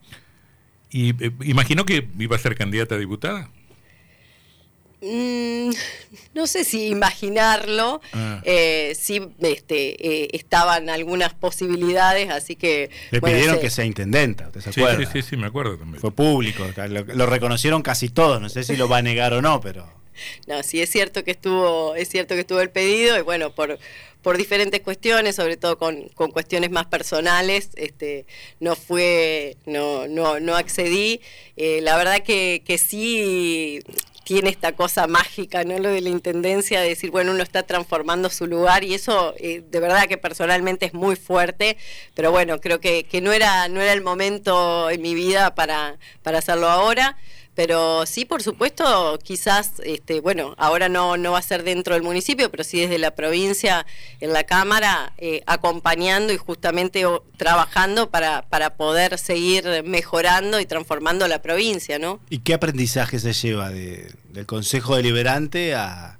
¿Y 0.91 1.09
eh, 1.23 1.31
imaginó 1.43 1.85
que 1.85 2.07
iba 2.19 2.35
a 2.35 2.39
ser 2.39 2.55
candidata 2.55 2.93
a 2.93 2.97
diputada? 2.99 3.49
Mm, 5.01 5.71
no 6.35 6.45
sé 6.45 6.63
si 6.63 6.87
imaginarlo, 6.87 7.99
ah. 8.13 8.41
eh, 8.43 8.93
sí 8.99 9.21
este, 9.39 10.23
eh, 10.23 10.29
estaban 10.33 10.89
algunas 10.89 11.33
posibilidades, 11.33 12.29
así 12.29 12.55
que... 12.55 12.91
Le 13.09 13.21
pidieron 13.21 13.59
que 13.59 13.71
sea 13.71 13.85
intendenta, 13.85 14.47
¿usted 14.47 14.61
se 14.61 14.69
acuerda? 14.69 15.11
Sí, 15.11 15.21
sí, 15.21 15.29
sí, 15.31 15.37
me 15.37 15.47
acuerdo 15.47 15.77
también. 15.77 15.99
Fue 15.99 16.11
público, 16.11 16.63
lo, 16.87 17.25
reconocieron 17.25 17.81
casi 17.81 18.09
todos, 18.09 18.39
no 18.39 18.49
sé 18.49 18.63
si 18.63 18.75
lo 18.75 18.87
va 18.87 18.97
a 18.97 19.01
negar 19.01 19.33
o 19.33 19.41
no, 19.41 19.59
pero... 19.61 19.98
No, 20.47 20.63
sí 20.63 20.81
es 20.81 20.89
cierto 20.89 21.23
que 21.23 21.31
estuvo, 21.31 21.95
es 21.95 22.09
cierto 22.09 22.35
que 22.35 22.41
estuvo 22.41 22.61
el 22.61 22.69
pedido 22.69 23.17
y 23.17 23.21
bueno, 23.21 23.53
por, 23.53 23.79
por 24.21 24.37
diferentes 24.37 24.81
cuestiones, 24.81 25.35
sobre 25.35 25.57
todo 25.57 25.77
con, 25.77 26.09
con 26.09 26.31
cuestiones 26.31 26.71
más 26.71 26.85
personales, 26.87 27.69
este, 27.75 28.25
no 28.59 28.75
fue, 28.75 29.57
no, 29.65 30.07
no, 30.07 30.39
no 30.39 30.55
accedí. 30.55 31.21
Eh, 31.55 31.81
la 31.81 31.97
verdad 31.97 32.19
que, 32.23 32.61
que 32.65 32.77
sí 32.77 33.79
tiene 34.29 34.51
esta 34.51 34.73
cosa 34.73 35.07
mágica, 35.07 35.63
¿no? 35.63 35.79
Lo 35.79 35.89
de 35.89 36.01
la 36.01 36.09
intendencia, 36.09 36.81
de 36.81 36.89
decir, 36.89 37.09
bueno, 37.09 37.31
uno 37.31 37.41
está 37.41 37.63
transformando 37.63 38.29
su 38.29 38.45
lugar 38.45 38.83
y 38.83 38.93
eso 38.93 39.33
eh, 39.39 39.63
de 39.67 39.79
verdad 39.79 40.05
que 40.07 40.17
personalmente 40.19 40.85
es 40.85 40.93
muy 40.93 41.15
fuerte, 41.15 41.77
pero 42.13 42.29
bueno, 42.31 42.61
creo 42.61 42.79
que, 42.79 43.05
que 43.05 43.21
no, 43.21 43.31
era, 43.33 43.67
no 43.69 43.81
era 43.81 43.91
el 43.91 44.01
momento 44.01 44.91
en 44.91 45.01
mi 45.01 45.15
vida 45.15 45.55
para, 45.55 45.97
para 46.21 46.37
hacerlo 46.37 46.69
ahora. 46.69 47.17
Pero 47.59 48.05
sí, 48.05 48.23
por 48.23 48.41
supuesto, 48.41 49.19
quizás, 49.21 49.73
este, 49.83 50.21
bueno, 50.21 50.55
ahora 50.57 50.87
no, 50.87 51.17
no 51.17 51.33
va 51.33 51.39
a 51.39 51.41
ser 51.41 51.63
dentro 51.63 51.93
del 51.93 52.03
municipio, 52.03 52.49
pero 52.49 52.63
sí 52.63 52.79
desde 52.79 52.97
la 52.99 53.15
provincia, 53.15 53.85
en 54.21 54.31
la 54.31 54.45
Cámara, 54.45 55.11
eh, 55.17 55.43
acompañando 55.45 56.31
y 56.31 56.37
justamente 56.37 57.03
trabajando 57.35 58.09
para, 58.09 58.43
para 58.43 58.77
poder 58.77 59.19
seguir 59.19 59.65
mejorando 59.83 60.61
y 60.61 60.65
transformando 60.65 61.27
la 61.27 61.41
provincia, 61.41 61.99
¿no? 61.99 62.21
¿Y 62.29 62.39
qué 62.39 62.53
aprendizaje 62.53 63.19
se 63.19 63.33
lleva 63.33 63.71
de, 63.71 64.09
del 64.29 64.45
Consejo 64.45 64.95
Deliberante 64.95 65.75
a, 65.75 66.18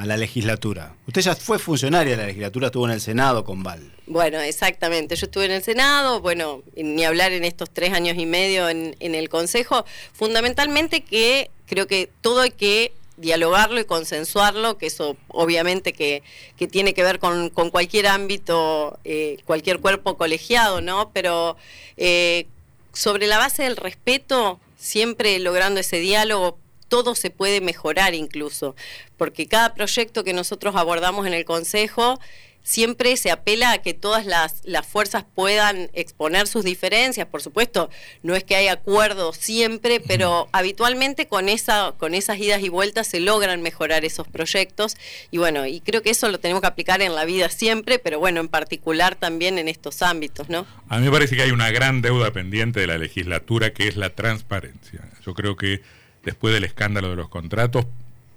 a 0.00 0.06
la 0.06 0.16
legislatura. 0.16 0.94
Usted 1.06 1.20
ya 1.20 1.36
fue 1.36 1.58
funcionaria 1.58 2.12
de 2.12 2.22
la 2.22 2.26
legislatura, 2.28 2.68
estuvo 2.68 2.86
en 2.86 2.92
el 2.92 3.02
Senado 3.02 3.44
con 3.44 3.62
Val. 3.62 3.92
Bueno, 4.06 4.40
exactamente. 4.40 5.14
Yo 5.14 5.26
estuve 5.26 5.44
en 5.44 5.50
el 5.50 5.62
Senado, 5.62 6.22
bueno, 6.22 6.62
ni 6.74 7.04
hablar 7.04 7.32
en 7.32 7.44
estos 7.44 7.68
tres 7.70 7.92
años 7.92 8.16
y 8.16 8.24
medio 8.24 8.70
en, 8.70 8.94
el 8.98 9.28
Consejo. 9.28 9.84
Fundamentalmente 10.14 11.02
que 11.02 11.50
creo 11.66 11.86
que 11.86 12.08
todo 12.22 12.40
hay 12.40 12.50
que 12.50 12.92
dialogarlo 13.18 13.78
y 13.78 13.84
consensuarlo, 13.84 14.78
que 14.78 14.86
eso 14.86 15.18
obviamente 15.28 15.92
que, 15.92 16.22
tiene 16.70 16.94
que 16.94 17.02
ver 17.02 17.18
con, 17.18 17.50
cualquier 17.50 18.06
ámbito, 18.06 18.98
eh, 19.04 19.36
cualquier 19.44 19.80
cuerpo 19.80 20.16
colegiado, 20.16 20.80
¿no? 20.80 21.10
Pero 21.12 21.58
eh, 21.98 22.46
sobre 22.94 23.26
la 23.26 23.36
base 23.36 23.64
del 23.64 23.76
respeto, 23.76 24.58
siempre 24.78 25.38
logrando 25.40 25.78
ese 25.78 25.98
diálogo 25.98 26.56
todo 26.90 27.14
se 27.14 27.30
puede 27.30 27.62
mejorar 27.62 28.14
incluso, 28.14 28.76
porque 29.16 29.46
cada 29.46 29.72
proyecto 29.72 30.24
que 30.24 30.34
nosotros 30.34 30.76
abordamos 30.76 31.26
en 31.26 31.32
el 31.32 31.46
Consejo 31.46 32.18
siempre 32.62 33.16
se 33.16 33.30
apela 33.30 33.72
a 33.72 33.78
que 33.78 33.94
todas 33.94 34.26
las, 34.26 34.60
las, 34.64 34.86
fuerzas 34.86 35.24
puedan 35.34 35.90
exponer 35.92 36.46
sus 36.46 36.64
diferencias. 36.64 37.26
Por 37.26 37.42
supuesto, 37.42 37.90
no 38.22 38.34
es 38.34 38.44
que 38.44 38.56
haya 38.56 38.72
acuerdo 38.72 39.32
siempre, 39.32 40.00
pero 40.00 40.48
habitualmente 40.52 41.26
con, 41.26 41.48
esa, 41.48 41.94
con 41.98 42.14
esas 42.14 42.38
idas 42.38 42.62
y 42.62 42.68
vueltas 42.68 43.06
se 43.06 43.20
logran 43.20 43.62
mejorar 43.62 44.04
esos 44.04 44.28
proyectos. 44.28 44.96
Y 45.30 45.38
bueno, 45.38 45.66
y 45.66 45.80
creo 45.80 46.02
que 46.02 46.10
eso 46.10 46.28
lo 46.28 46.38
tenemos 46.38 46.60
que 46.60 46.66
aplicar 46.66 47.02
en 47.02 47.14
la 47.14 47.24
vida 47.24 47.48
siempre, 47.48 47.98
pero 47.98 48.18
bueno, 48.18 48.40
en 48.40 48.48
particular 48.48 49.14
también 49.14 49.58
en 49.58 49.68
estos 49.68 50.02
ámbitos, 50.02 50.48
¿no? 50.48 50.66
A 50.88 50.98
mí 50.98 51.06
me 51.06 51.12
parece 51.12 51.36
que 51.36 51.42
hay 51.42 51.50
una 51.52 51.70
gran 51.70 52.02
deuda 52.02 52.32
pendiente 52.32 52.80
de 52.80 52.86
la 52.86 52.98
legislatura, 52.98 53.72
que 53.72 53.88
es 53.88 53.96
la 53.96 54.10
transparencia. 54.10 55.08
Yo 55.24 55.34
creo 55.34 55.56
que 55.56 55.82
después 56.24 56.54
del 56.54 56.64
escándalo 56.64 57.10
de 57.10 57.16
los 57.16 57.28
contratos, 57.28 57.86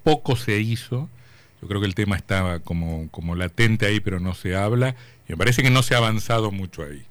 poco 0.03 0.35
se 0.35 0.59
hizo 0.59 1.09
yo 1.63 1.69
creo 1.69 1.79
que 1.79 1.87
el 1.87 1.95
tema 1.95 2.17
estaba 2.17 2.59
como, 2.59 3.07
como 3.09 3.35
latente 3.35 3.85
ahí, 3.85 4.01
pero 4.01 4.19
no 4.19 4.33
se 4.33 4.53
habla. 4.53 4.97
Y 5.29 5.31
me 5.31 5.37
parece 5.37 5.63
que 5.63 5.69
no 5.69 5.81
se 5.81 5.95
ha 5.95 5.99
avanzado 5.99 6.51
mucho 6.51 6.83
ahí. 6.83 7.05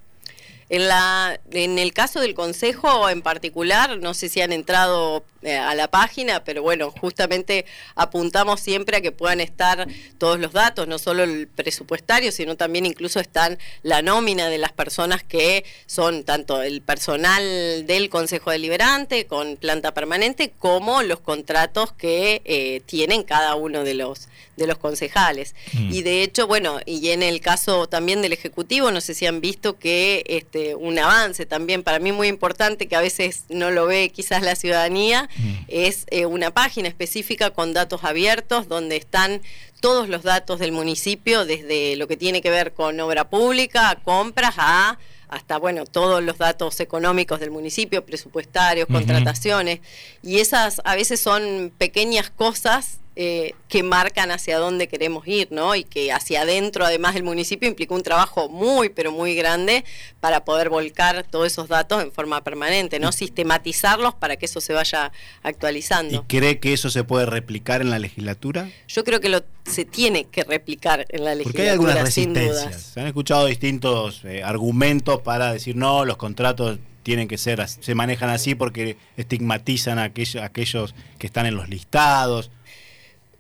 En, 0.69 0.89
la, 0.89 1.39
en 1.51 1.79
el 1.79 1.93
caso 1.93 2.21
del 2.21 2.35
Consejo 2.35 3.09
en 3.09 3.23
particular, 3.23 3.99
no 3.99 4.15
sé 4.15 4.29
si 4.29 4.41
han 4.41 4.53
entrado 4.53 5.25
eh, 5.43 5.57
a 5.57 5.75
la 5.75 5.89
página, 5.89 6.45
pero 6.45 6.63
bueno, 6.63 6.93
justamente 7.01 7.67
apuntamos 7.97 8.61
siempre 8.61 8.99
a 8.99 9.01
que 9.01 9.11
puedan 9.11 9.41
estar 9.41 9.89
todos 10.17 10.39
los 10.39 10.53
datos, 10.53 10.87
no 10.87 11.01
solo 11.01 11.25
el 11.25 11.49
presupuestario, 11.49 12.31
sino 12.31 12.57
también 12.57 12.87
incluso 12.87 13.19
están 13.19 13.59
la 13.83 14.03
nómina 14.03 14.49
de 14.49 14.59
las 14.59 14.73
personas 14.73 15.25
que 15.25 15.65
son 15.87 16.23
tanto 16.23 16.63
el 16.63 16.81
personal 16.81 17.87
del 17.87 18.09
Consejo 18.09 18.53
Deliberante 18.53 19.27
con 19.27 19.57
planta 19.57 19.93
permanente, 19.95 20.53
como 20.57 21.03
los 21.03 21.19
contratos 21.19 21.93
que 21.93 22.43
eh, 22.45 22.81
tienen 22.87 23.25
cada 23.25 23.57
uno 23.57 23.83
de 23.83 23.95
los 23.95 24.29
de 24.57 24.67
los 24.67 24.79
concejales. 24.79 25.55
Mm. 25.73 25.93
Y 25.93 26.03
de 26.03 26.23
hecho, 26.23 26.47
bueno, 26.47 26.79
y 26.85 27.11
en 27.11 27.23
el 27.23 27.41
caso 27.41 27.89
también 27.89 28.23
del 28.23 28.33
Ejecutivo, 28.33 28.91
no 28.91 29.01
sé 29.01 29.15
si 29.15 29.27
han 29.27 29.41
visto 29.41 29.79
que 29.79 30.25
este, 30.27 30.62
un 30.79 30.99
avance 30.99 31.47
también 31.47 31.83
para 31.83 31.99
mí 31.99 32.13
muy 32.13 32.29
importante, 32.29 32.89
que 32.89 32.97
a 32.97 33.01
veces 33.01 33.45
no 33.49 33.71
lo 33.71 33.87
ve 33.87 34.11
quizás 34.11 34.43
la 34.43 34.57
ciudadanía, 34.57 35.29
mm. 35.37 35.53
es 35.69 36.07
eh, 36.11 36.27
una 36.27 36.51
página 36.51 36.89
específica 36.89 37.51
con 37.51 37.73
datos 37.73 38.05
abiertos 38.05 38.69
donde 38.69 38.97
están 38.97 39.43
todos 39.81 40.09
los 40.09 40.23
datos 40.23 40.61
del 40.61 40.73
municipio, 40.73 41.45
desde 41.45 41.97
lo 41.97 42.07
que 42.07 42.17
tiene 42.17 42.41
que 42.41 42.51
ver 42.51 42.73
con 42.73 42.99
obra 43.01 43.29
pública, 43.29 43.99
compras, 44.05 44.55
a 44.59 44.99
hasta 45.29 45.57
bueno 45.57 45.87
todos 45.87 46.23
los 46.23 46.37
datos 46.37 46.79
económicos 46.81 47.41
del 47.41 47.51
municipio, 47.51 48.05
presupuestarios, 48.05 48.87
contrataciones, 48.87 49.81
y 50.23 50.41
esas 50.41 50.83
a 50.85 50.95
veces 50.95 51.21
son 51.21 51.73
pequeñas 51.79 52.29
cosas 52.31 52.99
eh, 53.15 53.55
que 53.69 53.83
marcan 53.83 54.31
hacia 54.31 54.59
dónde 54.59 54.89
queremos 54.89 55.27
ir, 55.29 55.49
¿no? 55.51 55.75
Y 55.75 55.85
que 55.85 56.13
hacia 56.13 56.43
adentro, 56.43 56.85
además 56.85 57.15
del 57.15 57.25
municipio, 57.25 57.69
implica 57.69 57.95
un 57.95 58.03
trabajo 58.03 58.49
muy, 58.49 58.89
pero 58.89 59.13
muy 59.13 59.35
grande 59.35 59.85
para 60.21 60.45
poder 60.45 60.71
volcar 60.71 61.27
todos 61.29 61.47
esos 61.47 61.69
datos 61.69 62.03
en 62.03 62.11
forma 62.11 62.43
permanente, 62.43 62.99
¿no? 62.99 63.13
Sistematizarlos 63.13 64.15
para 64.15 64.37
que 64.37 64.47
eso 64.47 64.61
se 64.63 64.73
vaya 64.73 65.13
actualizando. 65.43 66.17
¿Y 66.17 66.39
cree 66.39 66.59
que 66.59 66.73
eso 66.73 66.89
se 66.89 67.05
puede 67.05 67.27
replicar 67.27 67.83
en 67.83 67.91
la 67.91 67.99
legislatura? 67.99 68.71
Yo 68.89 69.05
creo 69.05 69.21
que 69.21 69.29
lo, 69.29 69.43
se 69.65 69.85
tiene 69.85 70.25
que 70.25 70.45
replicar 70.45 71.07
en 71.11 71.25
la 71.25 71.35
legislatura. 71.35 71.45
Porque 71.45 71.63
hay 71.63 71.69
algunas 71.69 72.01
resistencias. 72.01 72.93
Se 72.95 73.01
han 73.01 73.07
escuchado 73.07 73.47
distintos 73.47 74.25
eh, 74.25 74.43
argumentos 74.43 75.21
para 75.21 75.53
decir, 75.53 75.77
no, 75.77 76.05
los 76.05 76.17
contratos 76.17 76.79
tienen 77.03 77.29
que 77.29 77.39
ser, 77.39 77.67
se 77.69 77.95
manejan 77.95 78.31
así 78.31 78.55
porque 78.55 78.97
estigmatizan 79.17 79.99
a 79.99 80.05
aquellos, 80.05 80.43
a 80.43 80.47
aquellos 80.47 80.95
que 81.19 81.27
están 81.27 81.47
en 81.47 81.57
los 81.57 81.69
listados. 81.69 82.51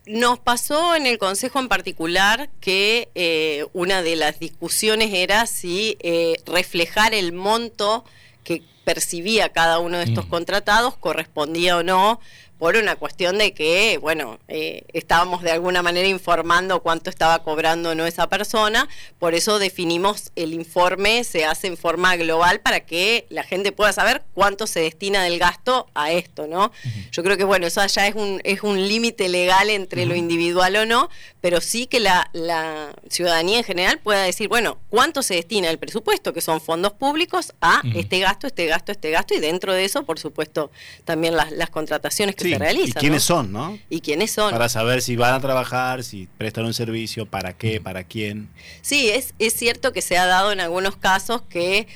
Nos 0.04 0.40
pasó 0.40 0.96
en 0.96 1.06
el 1.06 1.18
Consejo 1.18 1.60
en 1.60 1.68
particular 1.68 2.50
que 2.60 3.08
eh, 3.14 3.66
una 3.72 4.02
de 4.02 4.16
las 4.16 4.40
discusiones 4.40 5.14
era 5.14 5.46
si 5.46 5.96
eh, 6.00 6.36
reflejar 6.44 7.14
el 7.14 7.32
monto 7.32 8.04
que 8.42 8.62
percibía 8.84 9.50
cada 9.50 9.78
uno 9.78 9.98
de 9.98 10.04
estos 10.04 10.26
mm. 10.26 10.30
contratados 10.30 10.96
correspondía 10.96 11.76
o 11.76 11.84
no 11.84 12.18
por 12.62 12.76
una 12.76 12.94
cuestión 12.94 13.38
de 13.38 13.54
que, 13.54 13.98
bueno, 13.98 14.38
eh, 14.46 14.84
estábamos 14.92 15.42
de 15.42 15.50
alguna 15.50 15.82
manera 15.82 16.06
informando 16.06 16.80
cuánto 16.80 17.10
estaba 17.10 17.42
cobrando 17.42 17.96
no 17.96 18.06
esa 18.06 18.28
persona, 18.28 18.88
por 19.18 19.34
eso 19.34 19.58
definimos 19.58 20.30
el 20.36 20.54
informe, 20.54 21.24
se 21.24 21.44
hace 21.44 21.66
en 21.66 21.76
forma 21.76 22.14
global 22.14 22.60
para 22.60 22.78
que 22.78 23.26
la 23.30 23.42
gente 23.42 23.72
pueda 23.72 23.92
saber 23.92 24.22
cuánto 24.32 24.68
se 24.68 24.78
destina 24.78 25.24
del 25.24 25.40
gasto 25.40 25.88
a 25.94 26.12
esto, 26.12 26.46
¿no? 26.46 26.70
Yo 27.10 27.24
creo 27.24 27.36
que, 27.36 27.42
bueno, 27.42 27.66
eso 27.66 27.84
ya 27.84 28.06
es 28.06 28.14
un, 28.14 28.40
es 28.44 28.62
un 28.62 28.86
límite 28.86 29.28
legal 29.28 29.68
entre 29.68 30.06
lo 30.06 30.14
individual 30.14 30.76
o 30.76 30.86
no, 30.86 31.10
pero 31.40 31.60
sí 31.60 31.88
que 31.88 31.98
la, 31.98 32.30
la, 32.32 32.94
ciudadanía 33.08 33.58
en 33.58 33.64
general 33.64 33.98
pueda 33.98 34.22
decir, 34.22 34.46
bueno, 34.46 34.78
cuánto 34.88 35.24
se 35.24 35.34
destina 35.34 35.68
el 35.68 35.80
presupuesto, 35.80 36.32
que 36.32 36.40
son 36.40 36.60
fondos 36.60 36.92
públicos, 36.92 37.54
a 37.60 37.82
este 37.96 38.20
gasto, 38.20 38.46
este 38.46 38.66
gasto, 38.66 38.92
este 38.92 39.10
gasto, 39.10 39.34
y 39.34 39.40
dentro 39.40 39.72
de 39.72 39.84
eso, 39.84 40.04
por 40.04 40.20
supuesto, 40.20 40.70
también 41.04 41.36
las, 41.36 41.50
las 41.50 41.68
contrataciones 41.68 42.36
que 42.36 42.51
¿Y 42.52 42.92
quiénes 42.92 43.22
son, 43.22 43.52
no? 43.52 43.78
¿Y 43.88 44.00
quiénes 44.00 44.30
son? 44.30 44.50
Para 44.50 44.68
saber 44.68 45.02
si 45.02 45.16
van 45.16 45.34
a 45.34 45.40
trabajar, 45.40 46.04
si 46.04 46.28
prestan 46.38 46.64
un 46.64 46.74
servicio, 46.74 47.26
para 47.26 47.52
qué, 47.52 47.80
para 47.80 48.04
quién. 48.04 48.48
Sí, 48.80 49.08
es, 49.10 49.34
es 49.38 49.54
cierto 49.54 49.92
que 49.92 50.02
se 50.02 50.18
ha 50.18 50.26
dado 50.26 50.52
en 50.52 50.60
algunos 50.60 50.96
casos 50.96 51.42
que 51.42 51.86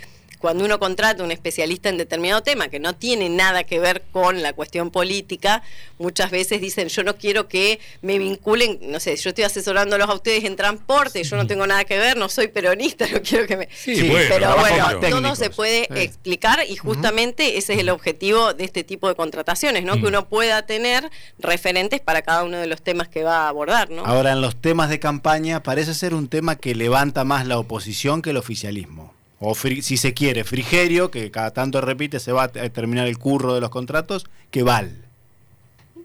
cuando 0.47 0.65
uno 0.65 0.79
contrata 0.79 1.25
un 1.25 1.33
especialista 1.33 1.89
en 1.89 1.99
determinado 1.99 2.41
tema 2.41 2.69
que 2.69 2.79
no 2.79 2.95
tiene 2.95 3.29
nada 3.29 3.65
que 3.65 3.81
ver 3.81 4.05
con 4.13 4.43
la 4.43 4.53
cuestión 4.53 4.93
política, 4.93 5.65
muchas 5.99 6.31
veces 6.31 6.61
dicen, 6.61 6.87
yo 6.87 7.03
no 7.03 7.17
quiero 7.17 7.49
que 7.49 7.81
me 8.01 8.17
vinculen, 8.17 8.79
no 8.81 9.01
sé, 9.01 9.17
yo 9.17 9.31
estoy 9.31 9.43
asesorándolos 9.43 10.09
a 10.09 10.15
ustedes 10.15 10.45
en 10.45 10.55
transporte, 10.55 11.25
yo 11.25 11.35
no 11.35 11.49
tengo 11.49 11.67
nada 11.67 11.85
que 11.85 11.99
ver, 11.99 12.17
no 12.17 12.29
soy 12.29 12.47
peronista, 12.47 13.09
no 13.13 13.23
quiero 13.23 13.45
que 13.49 13.57
me... 13.57 13.69
Sí, 13.75 14.09
pero 14.29 14.57
bueno, 14.57 15.01
todo 15.01 15.35
se 15.35 15.51
puede 15.51 15.89
explicar 16.01 16.61
y 16.69 16.77
justamente 16.77 17.59
ese 17.59 17.73
es 17.73 17.81
el 17.81 17.89
objetivo 17.89 18.55
de 18.55 18.63
este 18.63 18.85
tipo 18.85 19.09
de 19.09 19.17
contrataciones, 19.17 19.83
¿no? 19.83 19.95
Que 20.01 20.07
uno 20.07 20.29
pueda 20.29 20.65
tener 20.65 21.11
referentes 21.41 21.99
para 21.99 22.23
cada 22.23 22.45
uno 22.45 22.59
de 22.59 22.69
los 22.69 22.83
temas 22.83 23.09
que 23.09 23.25
va 23.25 23.47
a 23.47 23.49
abordar, 23.49 23.91
¿no? 23.91 24.07
Ahora, 24.07 24.31
en 24.31 24.41
los 24.41 24.55
temas 24.55 24.91
de 24.91 25.01
campaña 25.01 25.65
parece 25.65 25.93
ser 25.93 26.15
un 26.15 26.29
tema 26.29 26.55
que 26.55 26.77
levanta 26.77 27.25
más 27.25 27.49
la 27.49 27.59
oposición 27.59 28.23
que 28.23 28.31
el 28.31 28.37
oficialismo 28.37 29.16
o 29.39 29.55
si 29.55 29.97
se 29.97 30.15
quiere, 30.15 30.45
Frigerio, 30.45 31.11
que 31.11 31.31
cada 31.31 31.53
tanto 31.53 31.81
repite, 31.81 32.21
se 32.21 32.33
va 32.33 32.45
a 32.45 32.49
terminar 32.49 33.07
el 33.07 33.19
curro 33.19 33.55
de 33.55 33.61
los 33.61 33.71
contratos, 33.71 34.27
que 34.51 34.63
Val. 34.63 35.06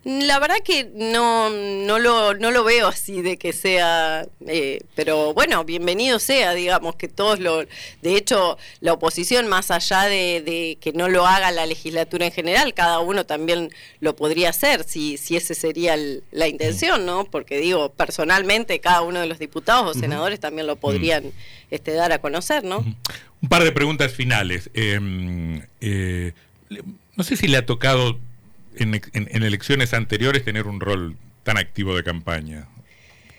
La 0.03 0.39
verdad 0.39 0.55
que 0.65 0.89
no, 0.95 1.51
no, 1.51 1.99
lo, 1.99 2.33
no 2.33 2.49
lo 2.49 2.63
veo 2.63 2.87
así 2.87 3.21
de 3.21 3.37
que 3.37 3.53
sea, 3.53 4.25
eh, 4.47 4.79
pero 4.95 5.35
bueno, 5.35 5.63
bienvenido 5.63 6.17
sea, 6.17 6.55
digamos, 6.55 6.95
que 6.95 7.07
todos 7.07 7.39
lo... 7.39 7.59
De 8.01 8.17
hecho, 8.17 8.57
la 8.79 8.93
oposición, 8.93 9.47
más 9.47 9.69
allá 9.69 10.05
de, 10.05 10.79
que 10.81 10.91
no 10.93 11.07
lo 11.07 11.27
haga 11.27 11.51
la 11.51 11.67
legislatura 11.67 12.25
en 12.25 12.31
general, 12.31 12.73
cada 12.73 12.99
uno 12.99 13.27
también 13.27 13.69
lo 13.99 14.15
podría 14.15 14.49
hacer, 14.49 14.83
si, 14.85 15.17
si 15.17 15.35
ese 15.35 15.53
sería 15.53 15.95
la 16.31 16.47
intención, 16.47 17.05
¿no? 17.05 17.25
Porque 17.25 17.59
digo, 17.59 17.93
personalmente, 17.93 18.79
cada 18.79 19.03
uno 19.03 19.19
de 19.19 19.27
los 19.27 19.37
diputados 19.37 19.95
o 19.95 19.99
senadores 19.99 20.39
también 20.39 20.65
lo 20.65 20.77
podrían 20.77 21.25
este, 21.69 21.93
dar 21.93 22.11
a 22.11 22.17
conocer, 22.17 22.63
¿no? 22.63 22.79
Un 22.79 23.49
par 23.49 23.63
de 23.63 23.71
preguntas 23.71 24.11
finales. 24.11 24.71
Em, 24.73 25.61
eh, 25.79 26.33
no 27.15 27.23
sé 27.23 27.37
si 27.37 27.47
le 27.47 27.57
ha 27.57 27.65
tocado 27.67 28.17
en, 28.75 29.43
elecciones 29.43 29.93
anteriores 29.93 30.43
tener 30.43 30.67
un 30.67 30.79
rol 30.79 31.17
tan 31.43 31.57
activo 31.57 31.95
de 31.95 32.03
campaña. 32.03 32.67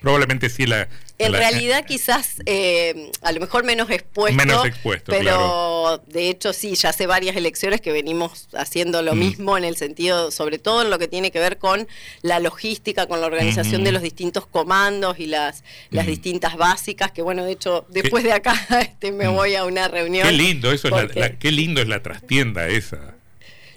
Probablemente 0.00 0.50
sí 0.50 0.66
la... 0.66 0.88
En 1.18 1.32
realidad 1.32 1.84
quizás 1.86 2.42
eh, 2.46 3.12
a 3.22 3.30
lo 3.30 3.38
mejor 3.38 3.62
menos 3.62 3.88
expuesto. 3.90 4.36
Menos 4.36 4.66
expuesto, 4.66 5.12
Pero 5.12 6.02
de 6.08 6.28
hecho 6.28 6.52
sí, 6.52 6.74
ya 6.74 6.88
hace 6.88 7.06
varias 7.06 7.36
elecciones 7.36 7.80
que 7.80 7.92
venimos 7.92 8.48
haciendo 8.54 9.02
lo 9.02 9.14
mm. 9.14 9.18
mismo 9.18 9.56
en 9.56 9.62
el 9.62 9.76
sentido, 9.76 10.32
sobre 10.32 10.58
todo 10.58 10.82
en 10.82 10.90
lo 10.90 10.98
que 10.98 11.06
tiene 11.06 11.30
que 11.30 11.38
ver 11.38 11.58
con 11.58 11.86
la 12.22 12.40
logística, 12.40 13.06
con 13.06 13.20
la 13.20 13.28
organización 13.28 13.84
de 13.84 13.92
los 13.92 14.02
distintos 14.02 14.46
comandos 14.46 15.20
y 15.20 15.26
las, 15.26 15.62
las 15.90 16.06
distintas 16.06 16.56
básicas, 16.56 17.12
que 17.12 17.22
bueno, 17.22 17.44
de 17.44 17.52
hecho 17.52 17.86
después 17.88 18.24
de 18.24 18.32
acá 18.32 18.60
este, 18.80 19.12
me 19.12 19.28
mm. 19.28 19.34
voy 19.34 19.54
a 19.54 19.64
una 19.64 19.86
reunión. 19.86 20.26
Qué 20.26 20.32
lindo, 20.32 20.72
eso 20.72 20.88
es 20.88 21.14
la, 21.14 21.30
qué 21.38 21.52
lindo 21.52 21.80
es 21.80 21.86
la 21.86 22.02
trastienda 22.02 22.66
esa. 22.66 23.14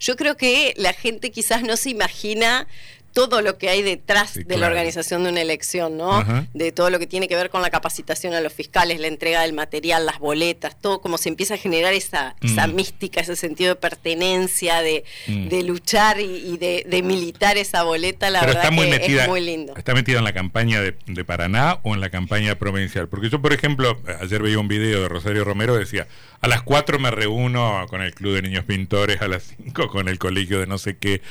Yo 0.05 0.15
creo 0.15 0.37
que 0.37 0.75
la 0.77 0.93
gente 0.93 1.31
quizás 1.31 1.63
no 1.63 1.77
se 1.77 1.89
imagina 1.89 2.67
todo 3.15 3.41
lo 3.41 3.57
que 3.57 3.69
hay 3.69 3.81
detrás 3.81 4.33
de 4.33 4.57
la 4.57 4.67
organización 4.67 5.23
de 5.23 5.29
una 5.29 5.39
elección, 5.39 5.95
¿no? 5.95 6.25
De 6.53 6.73
todo 6.73 6.89
lo 6.89 6.99
que 6.99 7.07
tiene 7.07 7.29
que 7.29 7.35
ver 7.37 7.49
con 7.49 7.61
la 7.61 7.69
capacitación 7.69 8.33
a 8.33 8.41
los 8.41 8.51
fiscales, 8.51 8.99
la 8.99 9.07
entrega 9.07 9.41
del 9.43 9.53
material, 9.53 10.05
las 10.05 10.19
boletas, 10.19 10.75
todo 10.81 10.99
como 10.99 11.17
se 11.17 11.29
empieza 11.29 11.53
a 11.53 11.57
generar 11.57 11.93
esa, 11.93 12.35
esa 12.41 12.67
mm. 12.67 12.75
mística, 12.75 13.21
ese 13.21 13.37
sentido 13.37 13.69
de 13.69 13.75
pertenencia, 13.77 14.81
de, 14.81 15.05
mm. 15.27 15.47
luchar 15.65 16.19
y, 16.19 16.57
de, 16.57 17.01
militar 17.05 17.55
esa 17.57 17.83
boleta, 17.83 18.29
la 18.29 18.45
verdad 18.45 18.69
que 18.69 19.15
es 19.15 19.27
muy 19.29 19.39
lindo. 19.39 19.73
¿Está 19.77 19.93
metida 19.93 20.17
en 20.17 20.25
la 20.25 20.33
campaña 20.33 20.81
de, 20.81 21.23
Paraná 21.23 21.79
o 21.83 21.93
en 21.93 22.01
la 22.01 22.09
campaña 22.09 22.55
provincial? 22.55 23.07
Porque 23.07 23.29
yo, 23.29 23.41
por 23.41 23.53
ejemplo, 23.53 23.97
ayer 24.19 24.43
veía 24.43 24.59
un 24.59 24.67
video 24.67 25.03
de 25.03 25.07
Rosario 25.07 25.45
Romero, 25.45 25.75
decía, 25.75 26.05
a 26.41 26.49
las 26.49 26.63
4 26.63 26.99
me 26.99 27.11
reúno 27.11 27.85
con 27.89 28.01
el 28.01 28.13
Club 28.13 28.35
de 28.35 28.41
Niños 28.41 28.65
Pintores, 28.65 29.21
a 29.21 29.29
las 29.29 29.55
5 29.63 29.87
con 29.87 30.09
el 30.09 30.19
colegio 30.19 30.59
de 30.59 30.67
no 30.67 30.77
sé 30.77 30.97
qué. 30.97 31.21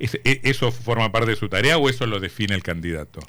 E, 0.00 0.40
¿Eso 0.42 0.72
forma 0.72 1.11
parte 1.12 1.30
de 1.30 1.36
su 1.36 1.48
tarea 1.48 1.78
o 1.78 1.88
eso 1.88 2.06
lo 2.06 2.18
define 2.18 2.54
el 2.54 2.62
candidato? 2.62 3.20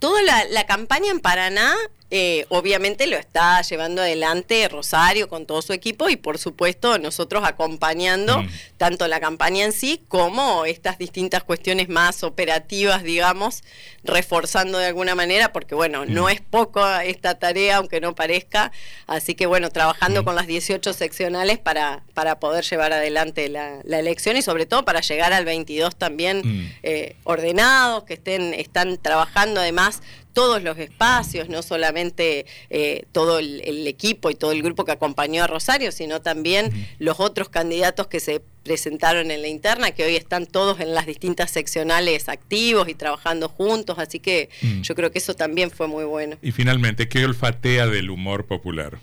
Toda 0.00 0.22
la, 0.22 0.66
campaña 0.66 1.10
en 1.10 1.20
Paraná 1.20 1.74
eh, 2.10 2.46
obviamente 2.48 3.06
lo 3.06 3.18
está 3.18 3.60
llevando 3.60 4.00
adelante 4.00 4.66
Rosario 4.68 5.28
con 5.28 5.44
todo 5.44 5.60
su 5.60 5.74
equipo 5.74 6.08
y 6.08 6.16
por 6.16 6.38
supuesto 6.38 6.98
nosotros 6.98 7.44
acompañando 7.44 8.40
mm. 8.40 8.48
tanto 8.78 9.06
la 9.08 9.20
campaña 9.20 9.66
en 9.66 9.72
sí 9.72 10.02
como 10.08 10.64
estas 10.64 10.96
distintas 10.96 11.44
cuestiones 11.44 11.90
más 11.90 12.22
operativas, 12.22 13.02
digamos, 13.02 13.62
reforzando 14.04 14.78
de 14.78 14.86
alguna 14.86 15.14
manera, 15.14 15.52
porque 15.52 15.74
bueno, 15.74 16.06
no 16.06 16.24
mm. 16.24 16.28
es 16.30 16.40
poco 16.40 16.86
esta 17.00 17.38
tarea, 17.38 17.76
aunque 17.76 18.00
no 18.00 18.14
parezca, 18.14 18.72
así 19.06 19.34
que 19.34 19.44
bueno, 19.44 19.68
trabajando 19.68 20.22
mm. 20.22 20.24
con 20.24 20.34
las 20.34 20.46
18 20.46 20.94
seccionales 20.94 21.58
para, 21.58 22.04
para 22.14 22.40
poder 22.40 22.64
llevar 22.64 22.94
adelante 22.94 23.50
la, 23.50 23.82
elección 23.98 24.36
y 24.36 24.42
sobre 24.42 24.64
todo 24.64 24.84
para 24.84 25.00
llegar 25.00 25.32
al 25.32 25.44
22 25.44 25.96
también 25.96 26.72
eh, 26.84 27.16
ordenados, 27.24 28.04
que 28.04 28.14
estén, 28.14 28.54
están 28.54 28.96
trabajando 28.96 29.60
además 29.60 30.00
todos 30.38 30.62
los 30.62 30.78
espacios, 30.78 31.48
no 31.48 31.62
solamente 31.62 32.46
eh, 32.70 33.06
todo 33.10 33.40
el, 33.40 33.88
equipo 33.88 34.30
y 34.30 34.36
todo 34.36 34.52
el 34.52 34.62
grupo 34.62 34.84
que 34.84 34.92
acompañó 34.92 35.42
a 35.42 35.48
Rosario, 35.48 35.90
sino 35.90 36.22
también 36.22 36.70
los 37.00 37.18
otros 37.18 37.48
candidatos 37.48 38.06
que 38.06 38.20
se 38.20 38.40
presentaron 38.62 39.32
en 39.32 39.42
la 39.42 39.48
interna, 39.48 39.90
que 39.90 40.04
hoy 40.04 40.14
están 40.14 40.46
todos 40.46 40.78
en 40.78 40.94
las 40.94 41.06
distintas 41.06 41.50
seccionales 41.50 42.28
activos 42.28 42.88
y 42.88 42.94
trabajando 42.94 43.48
juntos, 43.48 43.98
así 43.98 44.20
que 44.20 44.48
mm. 44.62 44.82
yo 44.82 44.94
creo 44.94 45.10
que 45.10 45.18
eso 45.18 45.34
también 45.34 45.72
fue 45.72 45.88
muy 45.88 46.04
bueno. 46.04 46.36
Y 46.40 46.52
finalmente, 46.52 47.08
¿qué 47.08 47.24
olfatea 47.24 47.88
del 47.88 48.08
humor 48.08 48.46
popular? 48.46 49.00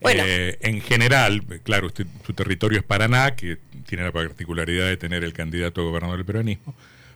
Bueno. 0.00 0.22
Eh, 0.26 0.56
en 0.62 0.80
general, 0.80 1.44
claro, 1.64 1.90
su 2.24 2.32
territorio 2.32 2.78
es 2.78 2.84
Paraná, 2.84 3.36
que 3.36 3.58
tiene 3.86 4.04
la 4.04 4.12
particularidad 4.12 4.86
de 4.86 4.96
tener 4.96 5.22
el 5.22 5.34
candidato 5.34 5.82
a 5.82 5.84
gobernador 5.84 6.16
del 6.16 6.24
peronismo, 6.24 6.74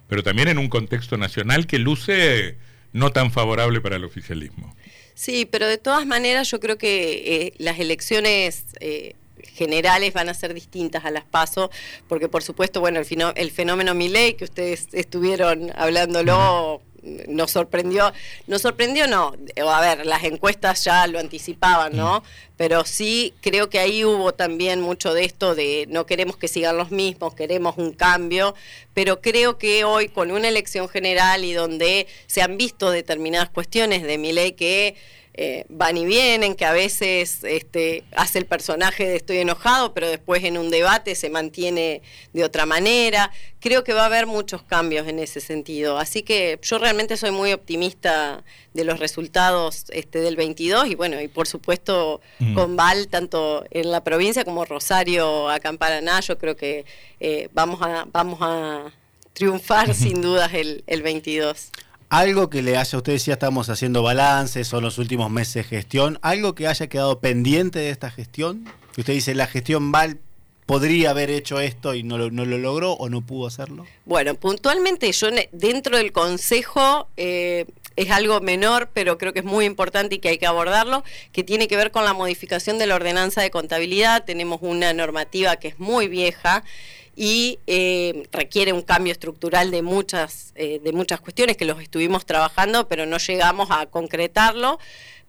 pero 0.08 0.22
también 0.22 0.48
en 0.48 0.58
un 0.58 0.68
contexto 0.68 1.16
nacional 1.16 1.66
que 1.66 1.78
luce 1.78 2.67
no 2.92 3.10
tan 3.10 3.30
favorable 3.30 3.80
para 3.80 3.96
el 3.96 4.04
oficialismo. 4.04 4.74
Sí, 5.14 5.46
pero 5.50 5.66
de 5.66 5.78
todas 5.78 6.06
maneras 6.06 6.50
yo 6.50 6.60
creo 6.60 6.78
que 6.78 7.46
eh, 7.46 7.52
las 7.58 7.78
elecciones 7.80 8.66
eh, 8.80 9.14
generales 9.42 10.12
van 10.14 10.28
a 10.28 10.34
ser 10.34 10.54
distintas 10.54 11.04
a 11.04 11.10
las 11.10 11.24
PASO, 11.24 11.70
porque 12.08 12.28
por 12.28 12.42
supuesto, 12.42 12.80
bueno, 12.80 13.00
el, 13.00 13.06
el 13.34 13.50
fenómeno 13.50 13.94
Miley, 13.94 14.34
que 14.34 14.44
ustedes 14.44 14.88
estuvieron 14.92 15.72
hablándolo 15.74 16.82
nos 17.02 17.50
sorprendió, 17.50 18.12
nos 18.46 18.62
sorprendió 18.62 19.06
no, 19.06 19.34
a 19.68 19.80
ver, 19.80 20.06
las 20.06 20.24
encuestas 20.24 20.84
ya 20.84 21.06
lo 21.06 21.18
anticipaban, 21.18 21.96
¿no? 21.96 22.20
Mm. 22.20 22.22
Pero 22.56 22.84
sí 22.84 23.34
creo 23.40 23.70
que 23.70 23.78
ahí 23.78 24.04
hubo 24.04 24.32
también 24.34 24.80
mucho 24.80 25.14
de 25.14 25.24
esto 25.24 25.54
de 25.54 25.86
no 25.88 26.06
queremos 26.06 26.36
que 26.36 26.48
sigan 26.48 26.76
los 26.76 26.90
mismos, 26.90 27.34
queremos 27.34 27.76
un 27.78 27.92
cambio, 27.92 28.54
pero 28.94 29.20
creo 29.20 29.58
que 29.58 29.84
hoy 29.84 30.08
con 30.08 30.32
una 30.32 30.48
elección 30.48 30.88
general 30.88 31.44
y 31.44 31.52
donde 31.52 32.08
se 32.26 32.42
han 32.42 32.56
visto 32.56 32.90
determinadas 32.90 33.50
cuestiones 33.50 34.02
de 34.02 34.18
mi 34.18 34.32
ley 34.32 34.52
que 34.52 34.96
eh, 35.40 35.66
van 35.68 35.96
y 35.96 36.04
vienen, 36.04 36.56
que 36.56 36.64
a 36.64 36.72
veces 36.72 37.44
este, 37.44 38.02
hace 38.16 38.40
el 38.40 38.46
personaje 38.46 39.06
de 39.06 39.14
estoy 39.14 39.38
enojado, 39.38 39.94
pero 39.94 40.08
después 40.08 40.42
en 40.42 40.58
un 40.58 40.68
debate 40.68 41.14
se 41.14 41.30
mantiene 41.30 42.02
de 42.32 42.42
otra 42.42 42.66
manera. 42.66 43.30
Creo 43.60 43.84
que 43.84 43.92
va 43.92 44.02
a 44.02 44.06
haber 44.06 44.26
muchos 44.26 44.64
cambios 44.64 45.06
en 45.06 45.20
ese 45.20 45.40
sentido. 45.40 45.96
Así 45.96 46.24
que 46.24 46.58
yo 46.60 46.78
realmente 46.78 47.16
soy 47.16 47.30
muy 47.30 47.52
optimista 47.52 48.42
de 48.74 48.82
los 48.82 48.98
resultados 48.98 49.84
este, 49.90 50.18
del 50.18 50.34
22 50.34 50.88
y 50.88 50.96
bueno, 50.96 51.20
y 51.20 51.28
por 51.28 51.46
supuesto 51.46 52.20
mm. 52.40 52.54
con 52.54 52.74
Val, 52.74 53.06
tanto 53.06 53.64
en 53.70 53.92
la 53.92 54.02
provincia 54.02 54.44
como 54.44 54.64
Rosario, 54.64 55.48
acá 55.50 55.68
en 55.68 55.78
Paraná, 55.78 56.18
yo 56.18 56.36
creo 56.36 56.56
que 56.56 56.84
eh, 57.20 57.48
vamos, 57.52 57.80
a, 57.80 58.08
vamos 58.10 58.40
a 58.42 58.92
triunfar 59.34 59.94
sin 59.94 60.20
dudas 60.20 60.52
el, 60.52 60.82
el 60.88 61.02
22 61.02 61.70
algo 62.10 62.50
que 62.50 62.62
le 62.62 62.76
haya, 62.76 62.96
usted 62.96 63.12
decía, 63.12 63.34
estamos 63.34 63.68
haciendo 63.68 64.02
balances, 64.02 64.66
son 64.66 64.84
los 64.84 64.98
últimos 64.98 65.30
meses 65.30 65.54
de 65.54 65.64
gestión, 65.64 66.18
algo 66.22 66.54
que 66.54 66.66
haya 66.66 66.88
quedado 66.88 67.20
pendiente 67.20 67.78
de 67.78 67.90
esta 67.90 68.10
gestión, 68.10 68.64
que 68.94 69.02
usted 69.02 69.12
dice, 69.12 69.34
la 69.34 69.46
gestión 69.46 69.92
Val 69.92 70.18
podría 70.68 71.10
haber 71.10 71.30
hecho 71.30 71.60
esto 71.60 71.94
y 71.94 72.02
no 72.02 72.18
lo, 72.18 72.30
no 72.30 72.44
lo 72.44 72.58
logró 72.58 72.92
o 72.92 73.08
no 73.08 73.22
pudo 73.22 73.46
hacerlo? 73.46 73.86
Bueno, 74.04 74.34
puntualmente 74.34 75.10
yo 75.12 75.28
dentro 75.50 75.96
del 75.96 76.12
Consejo 76.12 77.08
eh, 77.16 77.64
es 77.96 78.10
algo 78.10 78.40
menor, 78.40 78.90
pero 78.92 79.16
creo 79.16 79.32
que 79.32 79.38
es 79.38 79.44
muy 79.46 79.64
importante 79.64 80.16
y 80.16 80.18
que 80.18 80.28
hay 80.28 80.38
que 80.38 80.46
abordarlo, 80.46 81.04
que 81.32 81.42
tiene 81.42 81.68
que 81.68 81.76
ver 81.76 81.90
con 81.90 82.04
la 82.04 82.12
modificación 82.12 82.78
de 82.78 82.86
la 82.86 82.96
ordenanza 82.96 83.40
de 83.40 83.50
contabilidad. 83.50 84.24
Tenemos 84.24 84.60
una 84.60 84.92
normativa 84.92 85.56
que 85.56 85.68
es 85.68 85.78
muy 85.78 86.06
vieja 86.06 86.62
y 87.20 87.58
eh, 87.66 88.28
requiere 88.30 88.72
un 88.72 88.82
cambio 88.82 89.10
estructural 89.10 89.72
de 89.72 89.82
muchas, 89.82 90.52
eh, 90.54 90.78
de 90.78 90.92
muchas 90.92 91.20
cuestiones 91.20 91.56
que 91.56 91.64
los 91.64 91.82
estuvimos 91.82 92.24
trabajando, 92.24 92.86
pero 92.86 93.06
no 93.06 93.18
llegamos 93.18 93.72
a 93.72 93.86
concretarlo, 93.86 94.78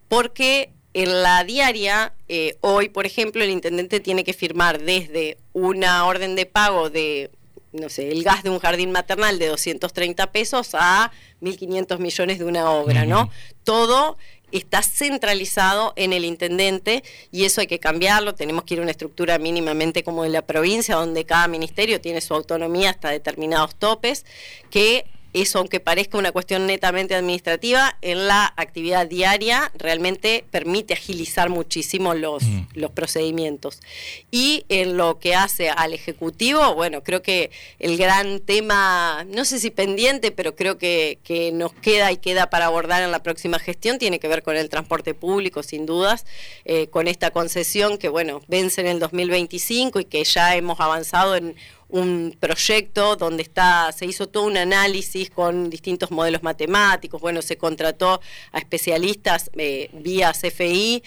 porque 0.07 0.69
en 0.93 1.23
la 1.23 1.43
diaria, 1.43 2.13
eh, 2.27 2.57
hoy, 2.61 2.89
por 2.89 3.07
ejemplo, 3.07 3.43
el 3.43 3.49
intendente 3.49 3.99
tiene 3.99 4.23
que 4.23 4.33
firmar 4.33 4.79
desde 4.79 5.39
una 5.53 6.05
orden 6.05 6.35
de 6.35 6.45
pago 6.45 6.91
de, 6.91 7.31
no 7.71 7.89
sé, 7.89 8.11
el 8.11 8.23
gas 8.23 8.43
de 8.43 8.51
un 8.51 8.59
jardín 8.59 8.91
maternal 8.91 9.39
de 9.39 9.47
230 9.47 10.31
pesos 10.31 10.75
a 10.75 11.11
1.500 11.41 11.97
millones 11.97 12.37
de 12.37 12.45
una 12.45 12.69
obra, 12.69 13.07
¿no? 13.07 13.31
Todo 13.63 14.15
está 14.57 14.81
centralizado 14.81 15.93
en 15.95 16.13
el 16.13 16.25
intendente 16.25 17.03
y 17.31 17.45
eso 17.45 17.61
hay 17.61 17.67
que 17.67 17.79
cambiarlo, 17.79 18.35
tenemos 18.35 18.63
que 18.63 18.73
ir 18.75 18.79
a 18.79 18.83
una 18.83 18.91
estructura 18.91 19.37
mínimamente 19.37 20.03
como 20.03 20.23
de 20.23 20.29
la 20.29 20.41
provincia, 20.41 20.95
donde 20.95 21.25
cada 21.25 21.47
ministerio 21.47 22.01
tiene 22.01 22.21
su 22.21 22.33
autonomía 22.33 22.89
hasta 22.89 23.09
determinados 23.09 23.75
topes, 23.75 24.25
que 24.69 25.05
eso, 25.33 25.59
aunque 25.59 25.79
parezca 25.79 26.17
una 26.17 26.31
cuestión 26.31 26.65
netamente 26.65 27.15
administrativa, 27.15 27.97
en 28.01 28.27
la 28.27 28.53
actividad 28.57 29.07
diaria 29.07 29.71
realmente 29.75 30.43
permite 30.49 30.93
agilizar 30.93 31.49
muchísimo 31.49 32.13
los, 32.13 32.43
mm. 32.43 32.67
los 32.73 32.91
procedimientos. 32.91 33.79
Y 34.31 34.65
en 34.69 34.97
lo 34.97 35.19
que 35.19 35.35
hace 35.35 35.69
al 35.69 35.93
Ejecutivo, 35.93 36.73
bueno, 36.75 37.03
creo 37.03 37.21
que 37.21 37.51
el 37.79 37.97
gran 37.97 38.39
tema, 38.39 39.25
no 39.29 39.45
sé 39.45 39.59
si 39.59 39.69
pendiente, 39.69 40.31
pero 40.31 40.55
creo 40.55 40.77
que, 40.77 41.19
que 41.23 41.51
nos 41.51 41.73
queda 41.73 42.11
y 42.11 42.17
queda 42.17 42.49
para 42.49 42.65
abordar 42.65 43.03
en 43.03 43.11
la 43.11 43.21
próxima 43.21 43.59
gestión, 43.59 43.99
tiene 43.99 44.19
que 44.19 44.27
ver 44.27 44.43
con 44.43 44.57
el 44.57 44.69
transporte 44.69 45.13
público, 45.13 45.63
sin 45.63 45.85
dudas, 45.85 46.25
eh, 46.65 46.87
con 46.87 47.07
esta 47.07 47.31
concesión 47.31 47.97
que, 47.97 48.09
bueno, 48.09 48.41
vence 48.47 48.81
en 48.81 48.87
el 48.87 48.99
2025 48.99 49.99
y 49.99 50.05
que 50.05 50.23
ya 50.23 50.55
hemos 50.55 50.79
avanzado 50.79 51.35
en 51.35 51.55
un 51.89 52.35
proyecto 52.39 53.15
donde 53.15 53.43
está, 53.43 53.91
se 53.91 54.05
hizo 54.05 54.27
todo 54.27 54.45
un 54.45 54.57
análisis 54.57 55.29
con 55.29 55.69
distintos 55.69 56.11
modelos 56.11 56.43
matemáticos, 56.43 57.19
bueno, 57.19 57.41
se 57.41 57.57
contrató 57.57 58.21
a 58.51 58.59
especialistas 58.59 59.49
eh, 59.57 59.89
vía 59.93 60.31
CFI 60.31 61.03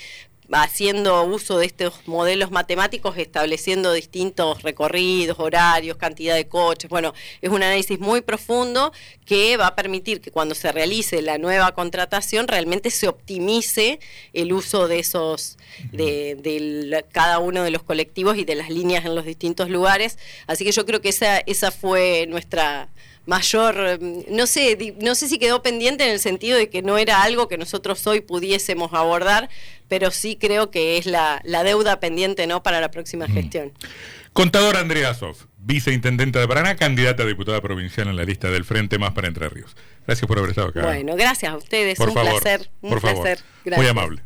haciendo 0.51 1.25
uso 1.25 1.59
de 1.59 1.67
estos 1.67 2.07
modelos 2.07 2.51
matemáticos, 2.51 3.17
estableciendo 3.17 3.93
distintos 3.93 4.63
recorridos, 4.63 5.39
horarios, 5.39 5.97
cantidad 5.97 6.35
de 6.35 6.47
coches. 6.49 6.91
Bueno, 6.91 7.15
es 7.41 7.51
un 7.51 7.63
análisis 7.63 7.99
muy 8.01 8.21
profundo 8.21 8.93
que 9.25 9.57
va 9.57 9.69
a 9.69 9.75
permitir 9.75 10.21
que 10.21 10.31
cuando 10.31 10.55
se 10.55 10.73
realice 10.73 11.23
la 11.23 11.39
nueva 11.39 11.73
contratación 11.73 12.49
realmente 12.49 12.91
se 12.91 13.09
optimice 13.09 14.01
el 14.33 14.53
uso 14.53 14.89
de 14.89 14.99
esos, 14.99 15.59
de, 15.93 17.05
cada 17.13 17.39
uno 17.39 17.63
de 17.63 17.71
los 17.71 17.83
colectivos 17.83 18.37
y 18.37 18.45
de 18.45 18.55
las 18.55 18.69
líneas 18.69 19.05
en 19.05 19.15
los 19.15 19.25
distintos 19.25 19.71
lugares. 19.71 20.19
Así 20.47 20.65
que 20.65 20.73
yo 20.73 20.85
creo 20.85 21.01
que 21.01 21.09
esa, 21.09 21.39
esa 21.39 21.71
fue 21.71 22.27
nuestra 22.29 22.89
mayor, 23.27 24.01
no 24.29 24.47
sé, 24.47 24.95
no 25.01 25.15
sé 25.15 25.29
si 25.29 25.39
quedó 25.39 25.63
pendiente 25.63 26.05
en 26.05 26.11
el 26.11 26.19
sentido 26.19 26.59
de 26.59 26.69
que 26.69 26.83
no 26.83 26.99
era 26.99 27.23
algo 27.23 27.49
que 27.49 27.59
nosotros 27.59 28.07
hoy 28.07 28.21
pudiésemos 28.21 28.93
abordar, 28.93 29.49
pero 29.89 30.11
sí 30.11 30.37
creo 30.41 30.71
que 30.71 30.99
es 30.99 31.07
la, 31.07 31.41
deuda 31.45 32.01
pendiente 32.01 32.47
¿no? 32.47 32.63
para 32.63 32.81
la 32.81 32.91
próxima 32.91 33.27
mm. 33.29 33.33
gestión. 33.33 33.73
Contador 34.33 34.77
Andrea 34.77 35.13
Sof, 35.15 35.45
viceintendente 35.59 36.39
de 36.39 36.49
Paraná, 36.49 36.77
candidata 36.77 37.23
a 37.23 37.27
diputada 37.27 37.61
provincial 37.61 38.09
en 38.09 38.17
la 38.17 38.25
lista 38.25 38.51
del 38.51 38.65
Frente 38.65 38.99
Más 38.99 39.13
para 39.13 39.29
Entre 39.29 39.49
Ríos. 39.49 39.77
Gracias 40.07 40.27
por 40.27 40.39
haber 40.39 40.51
estado 40.51 40.69
acá. 40.69 40.83
Bueno, 40.83 41.15
gracias 41.17 41.53
a 41.53 41.57
ustedes, 41.57 41.99
un 42.01 42.15
placer. 42.15 42.71
Un 42.81 42.91
por 42.91 43.01
placer. 43.01 43.39
Favor. 43.65 43.79
Muy 43.79 43.87
amable. 43.87 44.23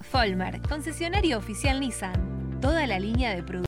Folmar, 0.00 0.60
concesionario 0.62 1.38
oficial 1.38 1.80
Nissan. 1.80 2.58
Toda 2.60 2.86
la 2.86 2.98
línea 2.98 3.34
de 3.34 3.42
productos 3.42 3.60